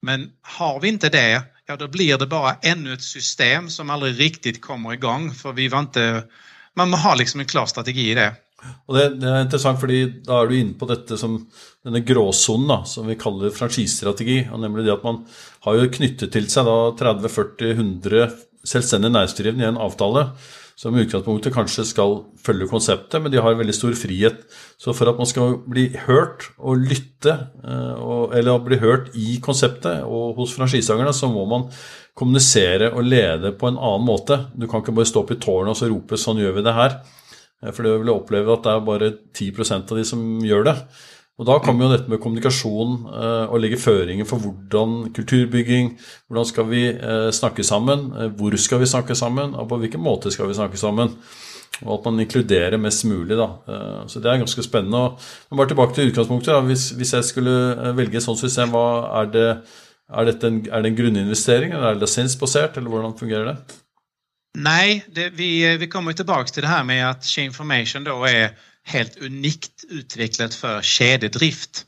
Men 0.02 0.32
har 0.42 0.80
vi 0.80 0.88
inte 0.88 1.10
det, 1.10 1.42
ja 1.68 1.76
då 1.76 1.88
blir 1.88 2.18
det 2.18 2.28
bara 2.28 2.54
ännu 2.62 2.94
ett 2.94 3.02
system 3.02 3.70
som 3.70 3.90
aldrig 3.90 4.20
riktigt 4.20 4.62
kommer 4.62 4.94
igång 4.94 5.34
för 5.34 5.54
vi 5.54 5.68
var 5.68 5.80
inte, 5.80 6.24
man 6.76 6.94
har 6.94 7.00
ha 7.00 7.16
liksom 7.16 7.40
en 7.40 7.46
klar 7.46 7.66
strategi 7.66 8.12
i 8.12 8.14
det. 8.14 8.36
Og 8.86 8.96
det, 8.98 9.04
det, 9.22 9.30
er 9.30 9.44
interessant, 9.46 9.80
fordi 9.82 10.00
da 10.26 10.40
er 10.42 10.50
du 10.50 10.56
inne 10.58 10.78
på 10.80 10.88
dette 10.90 11.18
som 11.22 11.38
denne 11.86 12.02
gråsonen 12.06 12.86
som 12.90 13.06
vi 13.10 13.18
kaller 13.20 13.54
franchisestrategi. 13.54 14.40
Nemlig 14.50 14.88
det 14.88 14.96
at 14.96 15.06
man 15.06 15.24
har 15.68 15.78
jo 15.78 15.92
knyttet 15.98 16.34
til 16.34 16.48
seg 16.50 16.70
30-40-100 17.02 18.30
självständiga 18.66 19.14
næringsdrivende 19.14 19.66
i 19.66 19.68
en 19.68 19.82
avtale 19.82 20.30
som 20.76 20.96
i 20.96 21.06
utgangspunktet 21.06 21.54
kanskje 21.56 21.86
skal 21.88 22.18
følge 22.44 22.68
konseptet, 22.68 23.22
men 23.24 23.32
de 23.32 23.40
har 23.40 23.56
veldig 23.56 23.76
stor 23.76 23.96
frihet. 23.96 24.42
Så 24.78 24.92
for 24.96 25.08
at 25.08 25.20
man 25.20 25.30
skal 25.30 25.56
bli 25.72 25.88
hørt 26.04 26.50
og 26.60 26.84
lytte, 26.84 27.38
eh, 27.64 28.02
eller 28.36 28.64
bli 28.66 28.82
hørt 28.82 29.14
i 29.16 29.40
konseptet 29.44 30.04
og 30.04 30.36
hos 30.36 30.56
franchisehagerne, 30.58 31.16
så 31.16 31.32
må 31.32 31.46
man 31.48 31.70
kommunisere 32.16 32.92
og 32.92 33.08
lede 33.08 33.54
på 33.56 33.72
en 33.72 33.80
annen 33.80 34.08
måte. 34.08 34.42
Du 34.56 34.68
kan 34.68 34.84
ikke 34.84 34.96
bare 34.96 35.08
stå 35.08 35.24
opp 35.24 35.32
i 35.32 35.40
tårnet 35.40 35.72
og 35.72 35.80
så 35.80 35.90
rope 35.92 36.20
'sånn 36.20 36.44
gjør 36.44 36.56
vi 36.56 36.68
det 36.68 36.76
her'. 36.76 37.00
Eh, 37.64 37.72
for 37.72 37.84
det 37.84 38.00
vil 38.00 38.12
jeg 38.12 38.22
oppleve 38.22 38.54
at 38.54 38.64
det 38.64 38.72
er 38.72 38.80
bare 38.80 39.14
10 39.34 39.92
av 39.92 39.98
de 39.98 40.04
som 40.04 40.42
gjør 40.42 40.64
det. 40.66 40.76
Og 41.36 41.48
Da 41.50 41.58
kommer 41.60 41.86
jo 41.86 41.91
dette 41.91 42.12
med 42.12 42.21
kommunikasjon 42.24 42.93
eh, 43.12 43.50
og 43.52 43.60
legge 43.60 43.80
føringer 43.80 44.28
for 44.28 44.39
hvordan 44.39 45.10
kulturbygging, 45.15 45.89
hvordan 46.30 46.48
skal 46.48 46.69
vi 46.69 46.86
eh, 46.93 47.32
snakke 47.36 47.63
sammen, 47.67 48.06
eh, 48.15 48.30
hvor 48.39 48.56
skal 48.56 48.80
vi 48.80 48.88
snakke 48.88 49.17
sammen, 49.19 49.56
og 49.56 49.67
på 49.67 49.82
hvilken 49.82 50.04
måte 50.04 50.32
skal 50.32 50.48
vi 50.48 50.56
snakke 50.56 50.80
sammen. 50.80 51.12
Og 51.84 51.98
at 51.98 52.06
man 52.08 52.21
inkluderer 52.24 52.78
mest 52.80 53.04
mulig. 53.06 53.36
da. 53.36 53.50
Eh, 53.67 54.08
så 54.08 54.21
det 54.24 54.32
er 54.32 54.39
ganske 54.39 54.63
spennende. 54.63 55.17
Og 55.50 55.58
bare 55.58 55.67
tilbake 55.67 55.93
til 55.93 56.12
utgangspunktet. 56.12 56.54
Da. 56.54 56.62
Hvis, 56.62 56.89
hvis 56.95 57.13
jeg 57.13 57.24
skulle 57.24 57.56
eh, 57.74 57.98
velge 57.98 58.17
et 58.17 58.24
sånt 58.24 58.39
system, 58.39 58.71
hva 58.71 58.86
er 59.19 59.32
det 59.34 59.48
er, 59.52 60.32
en, 60.48 60.62
er 60.71 60.82
det 60.82 60.91
en 60.91 60.98
grunninvestering, 61.02 61.74
eller 61.74 61.89
er 61.89 61.98
det 62.00 62.08
lisensbasert, 62.08 62.78
eller 62.78 62.89
hvordan 62.89 63.17
fungerer 63.19 63.52
det? 63.52 63.82
Nej, 64.58 65.04
det, 65.15 65.30
vi, 65.36 65.78
vi 65.78 65.88
kommer 65.88 66.13
tillbaka 66.13 66.48
till 66.48 66.62
det 66.62 66.67
här 66.67 66.84
med 66.84 67.10
att 67.10 67.26
Chainformation 67.26 68.04
då 68.04 68.24
är 68.26 68.50
helt 68.86 69.17
unikt 69.17 69.84
utvecklat 69.89 70.54
för 70.54 70.82
kedjedrift. 70.82 71.86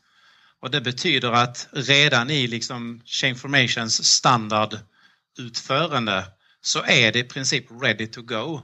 Och 0.62 0.72
det 0.72 0.82
betyder 0.82 1.32
att 1.32 1.68
redan 1.72 2.30
i 2.30 2.48
liksom 2.48 3.02
Chainformations 3.06 4.06
standardutförande 4.06 6.26
så 6.62 6.84
är 6.84 7.12
det 7.12 7.20
i 7.20 7.24
princip 7.24 7.66
ready 7.82 8.08
to 8.08 8.22
go. 8.22 8.62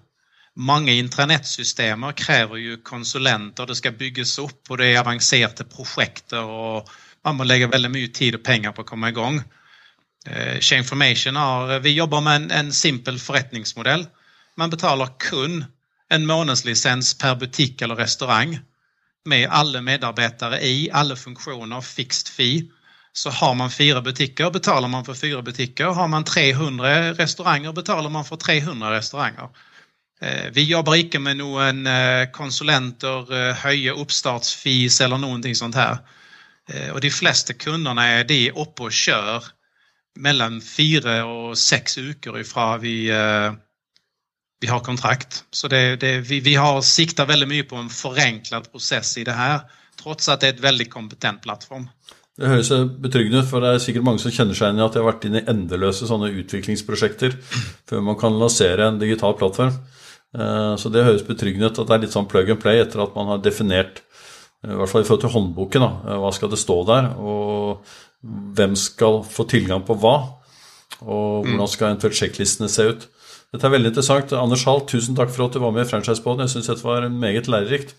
Många 0.55 0.91
intranetsystem 0.91 2.05
kräver 2.15 2.55
ju 2.55 2.77
konsulenter, 2.77 3.65
det 3.65 3.75
ska 3.75 3.91
byggas 3.91 4.39
upp 4.39 4.69
och 4.69 4.77
det 4.77 4.85
är 4.85 4.99
avancerade 4.99 5.63
projekt 5.63 6.33
och 6.33 6.89
man 7.23 7.35
måste 7.35 7.47
lägga 7.47 7.67
väldigt 7.67 7.91
mycket 7.91 8.15
tid 8.15 8.35
och 8.35 8.43
pengar 8.43 8.71
på 8.71 8.81
att 8.81 8.87
komma 8.87 9.09
igång. 9.09 9.43
Eh, 10.25 10.59
Chainformation 10.59 11.35
har, 11.35 11.79
vi 11.79 11.93
jobbar 11.93 12.21
med 12.21 12.35
en, 12.35 12.51
en 12.51 12.73
simpel 12.73 13.19
förrättningsmodell. 13.19 14.07
Man 14.55 14.69
betalar 14.69 15.09
kund 15.19 15.65
en 16.13 16.25
månadslicens 16.25 17.17
per 17.17 17.35
butik 17.35 17.81
eller 17.81 17.95
restaurang 17.95 18.59
med 19.25 19.49
alla 19.49 19.81
medarbetare 19.81 20.59
i, 20.61 20.89
alla 20.91 21.15
funktioner, 21.15 21.81
fixed 21.81 22.27
fee. 22.27 22.63
Så 23.13 23.29
har 23.29 23.55
man 23.55 23.71
fyra 23.71 24.01
butiker 24.01 24.51
betalar 24.51 24.87
man 24.87 25.05
för 25.05 25.13
fyra 25.13 25.41
butiker. 25.41 25.85
Har 25.85 26.07
man 26.07 26.23
300 26.23 27.13
restauranger 27.13 27.73
betalar 27.73 28.09
man 28.09 28.25
för 28.25 28.35
300 28.35 28.91
restauranger. 28.91 29.49
Eh, 30.21 30.51
vi 30.51 30.63
jobbar 30.63 30.95
icke 30.95 31.19
med 31.19 31.37
någon 31.37 31.87
eh, 31.87 32.29
konsulenter, 32.31 33.33
eh, 33.33 33.55
höja 33.55 33.93
uppstartsfis 33.93 35.01
eller 35.01 35.17
någonting 35.17 35.55
sånt 35.55 35.75
här. 35.75 35.97
Och 36.93 37.01
de 37.01 37.09
flesta 37.09 37.53
kunderna 37.53 38.07
är 38.07 38.23
de 38.23 38.51
uppe 38.51 38.83
och 38.83 38.91
kör 38.91 39.43
mellan 40.15 40.61
fyra 40.61 41.25
och 41.25 41.57
sex 41.57 41.97
veckor 41.97 42.39
ifrån 42.39 42.79
vi, 42.79 43.11
vi 44.63 44.67
har 44.67 44.79
kontrakt. 44.79 45.43
Så 45.51 45.67
det, 45.67 45.95
det, 46.01 46.17
vi, 46.29 46.39
vi 46.39 46.55
har 46.55 46.81
siktat 46.81 47.29
väldigt 47.29 47.49
mycket 47.49 47.69
på 47.69 47.75
en 47.75 47.89
förenklad 47.89 48.71
process 48.71 49.17
i 49.17 49.23
det 49.23 49.31
här, 49.31 49.59
trots 50.03 50.29
att 50.29 50.39
det 50.41 50.47
är 50.47 50.53
ett 50.53 50.59
väldigt 50.59 50.89
kompetent 50.89 51.41
plattform. 51.41 51.89
Det 52.37 52.47
høres 52.47 52.69
betryggende 52.97 53.43
ut, 53.43 53.49
for 53.49 53.61
det 53.61 53.73
er 53.75 53.81
sikkert 53.83 54.05
mange 54.07 54.21
som 54.23 54.31
kjenner 54.33 54.57
seg 54.57 54.71
igjen 54.71 54.79
i 54.79 54.85
at 54.85 54.95
de 54.95 55.01
har 55.03 55.09
vært 55.11 55.25
inne 55.27 55.41
i 55.43 55.49
endeløse 55.51 56.07
sånne 56.09 56.31
utviklingsprosjekter 56.41 57.35
før 57.89 58.01
man 58.07 58.17
kan 58.17 58.39
lansere 58.39 58.87
en 58.87 59.01
digital 59.01 59.35
plattform. 59.37 59.75
Eh, 60.33 60.71
så 60.79 60.89
det 60.89 61.03
høres 61.05 61.27
betryggende 61.27 61.69
ut 61.69 61.81
at 61.83 61.91
det 61.91 61.97
er 61.97 62.05
litt 62.07 62.15
sånn 62.15 62.29
plug 62.31 62.49
and 62.55 62.63
play 62.63 62.81
etter 62.81 63.03
at 63.03 63.13
man 63.19 63.29
har 63.29 63.43
definert, 63.43 64.01
i 64.63 64.79
hvert 64.79 64.89
fall 64.89 65.03
i 65.03 65.09
forhold 65.09 65.25
til 65.27 65.33
håndboken, 65.35 65.85
da, 65.85 66.17
hva 66.23 66.31
skal 66.33 66.49
det 66.55 66.61
stå 66.63 66.79
der, 66.87 67.11
og 67.19 67.83
hvem 68.57 68.79
skal 68.79 69.19
få 69.27 69.45
tilgang 69.51 69.83
på 69.85 69.99
hva, 69.99 70.15
og 71.03 71.43
hvordan 71.43 71.69
skal 71.69 71.91
eventuelt 71.91 72.17
sjekklistene 72.17 72.71
se 72.71 72.87
ut. 72.93 73.05
Dette 73.53 73.69
er 73.69 73.75
veldig 73.75 73.91
interessant. 73.91 74.33
Anders 74.33 74.63
Hall, 74.65 74.81
tusen 74.89 75.17
takk 75.17 75.29
for 75.33 75.45
at 75.45 75.53
du 75.53 75.61
var 75.61 75.75
med 75.75 75.85
i 75.85 75.89
Franchisepoden. 75.91 76.47
Jeg 76.47 76.55
syns 76.55 76.71
dette 76.71 76.87
var 76.87 77.05
meget 77.09 77.49
lærerikt. 77.51 77.93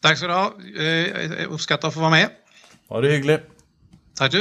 Takk 0.00 0.16
skal 0.16 0.32
du 0.32 0.36
ha. 0.36 0.46
Jeg 0.80 1.50
oppskatter 1.52 1.90
å 1.90 1.94
få 1.94 2.06
være 2.06 2.14
med. 2.16 2.38
Bare 2.88 3.12
hyggelig. 3.12 3.42
Takk 4.16 4.32
du. 4.32 4.40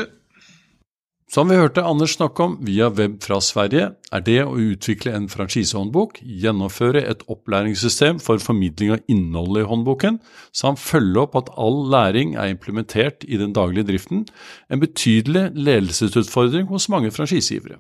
Som 1.30 1.52
vi 1.52 1.60
hørte 1.60 1.84
Anders 1.86 2.16
snakke 2.16 2.42
om 2.42 2.56
via 2.66 2.88
web 2.90 3.20
fra 3.22 3.38
Sverige, 3.44 3.92
er 4.10 4.22
det 4.26 4.40
å 4.42 4.56
utvikle 4.58 5.12
en 5.14 5.28
franchisehåndbok, 5.30 6.18
gjennomføre 6.26 7.04
et 7.06 7.22
opplæringssystem 7.30 8.18
for 8.24 8.42
formidling 8.42 8.96
av 8.96 9.04
innholdet 9.14 9.62
i 9.62 9.70
håndboken, 9.70 10.18
samt 10.58 10.82
følge 10.82 11.22
opp 11.22 11.38
at 11.38 11.52
all 11.54 11.84
læring 11.92 12.34
er 12.34 12.50
implementert 12.50 13.28
i 13.30 13.38
den 13.38 13.54
daglige 13.54 13.92
driften, 13.92 14.26
en 14.74 14.82
betydelig 14.82 15.52
ledelsesutfordring 15.54 16.66
hos 16.72 16.90
mange 16.90 17.14
franchisegivere. 17.14 17.78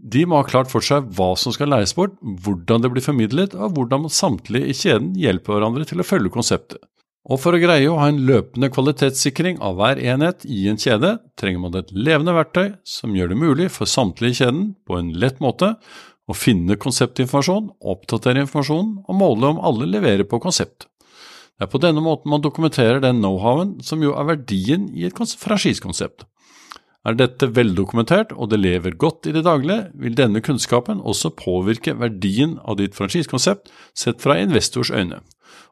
De 0.00 0.22
må 0.24 0.38
ha 0.40 0.46
klart 0.48 0.70
for 0.72 0.84
seg 0.84 1.10
hva 1.16 1.34
som 1.36 1.52
skal 1.52 1.68
læres 1.74 1.92
bort, 1.96 2.14
hvordan 2.44 2.80
det 2.80 2.90
blir 2.94 3.04
formidlet, 3.04 3.52
og 3.52 3.76
hvordan 3.76 4.08
samtlige 4.08 4.70
i 4.70 4.76
kjeden 4.76 5.12
hjelper 5.18 5.58
hverandre 5.58 5.84
til 5.88 6.00
å 6.00 6.06
følge 6.06 6.32
konseptet. 6.32 6.80
Og 7.28 7.36
for 7.42 7.52
å 7.52 7.60
greie 7.60 7.88
å 7.90 7.98
ha 8.00 8.06
en 8.08 8.22
løpende 8.24 8.70
kvalitetssikring 8.72 9.58
av 9.60 9.76
hver 9.76 10.00
enhet 10.00 10.46
i 10.48 10.62
en 10.70 10.80
kjede, 10.80 11.18
trenger 11.36 11.60
man 11.60 11.76
et 11.76 11.92
levende 11.92 12.32
verktøy 12.32 12.72
som 12.88 13.12
gjør 13.14 13.34
det 13.34 13.40
mulig 13.42 13.68
for 13.74 13.90
samtlige 13.90 14.32
i 14.32 14.38
kjeden 14.40 14.62
på 14.88 14.96
en 14.96 15.12
lett 15.20 15.42
måte 15.44 15.74
å 16.30 16.36
finne 16.36 16.78
konseptinformasjon, 16.80 17.68
oppdatere 17.92 18.46
informasjonen 18.46 19.02
og 19.04 19.20
måle 19.20 19.52
om 19.52 19.60
alle 19.68 19.90
leverer 19.90 20.24
på 20.24 20.40
konsept. 20.40 20.88
Det 21.60 21.66
er 21.66 21.72
på 21.74 21.82
denne 21.82 22.00
måten 22.00 22.32
man 22.32 22.40
dokumenterer 22.40 23.02
den 23.04 23.20
knowhowen 23.20 23.76
som 23.84 24.00
jo 24.00 24.14
er 24.16 24.30
verdien 24.30 24.88
i 24.96 25.04
et 25.04 25.18
franchisekonsept. 25.44 26.24
Er 27.08 27.16
dette 27.16 27.48
veldokumentert 27.56 28.34
og 28.36 28.50
det 28.52 28.60
lever 28.60 28.96
godt 29.00 29.26
i 29.26 29.32
det 29.32 29.46
daglige, 29.46 29.88
vil 29.94 30.16
denne 30.18 30.42
kunnskapen 30.44 31.00
også 31.00 31.32
påvirke 31.32 31.96
verdien 31.96 32.58
av 32.64 32.76
ditt 32.76 32.96
franchisekonsept 32.98 33.72
sett 33.96 34.20
fra 34.20 34.36
investors 34.40 34.92
øyne 34.92 35.22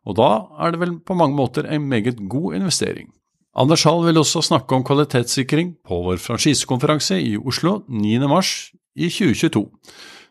og 0.08 0.16
da 0.18 0.28
er 0.64 0.72
det 0.72 0.80
vel 0.82 0.98
på 1.04 1.16
mange 1.18 1.36
måter 1.36 1.68
en 1.68 1.88
meget 1.88 2.20
god 2.30 2.56
investering. 2.58 3.10
Anders 3.58 3.82
Hall 3.84 4.04
vil 4.06 4.20
også 4.20 4.42
snakke 4.44 4.74
om 4.74 4.84
kvalitetssikring 4.86 5.74
på 5.86 6.02
vår 6.04 6.20
franchisekonferanse 6.22 7.18
i 7.20 7.36
Oslo 7.36 7.82
9. 7.88 8.18
mars 8.30 8.70
i 8.96 9.08
2022. 9.10 9.64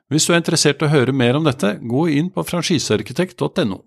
Hvis 0.08 0.26
du 0.26 0.34
er 0.34 0.40
interessert 0.40 0.82
i 0.82 0.88
å 0.88 0.92
høre 0.94 1.14
mer 1.14 1.36
om 1.36 1.44
dette, 1.44 1.76
gå 1.84 2.08
inn 2.16 2.32
på 2.32 2.46
franchisearkitekt.no. 2.48 3.82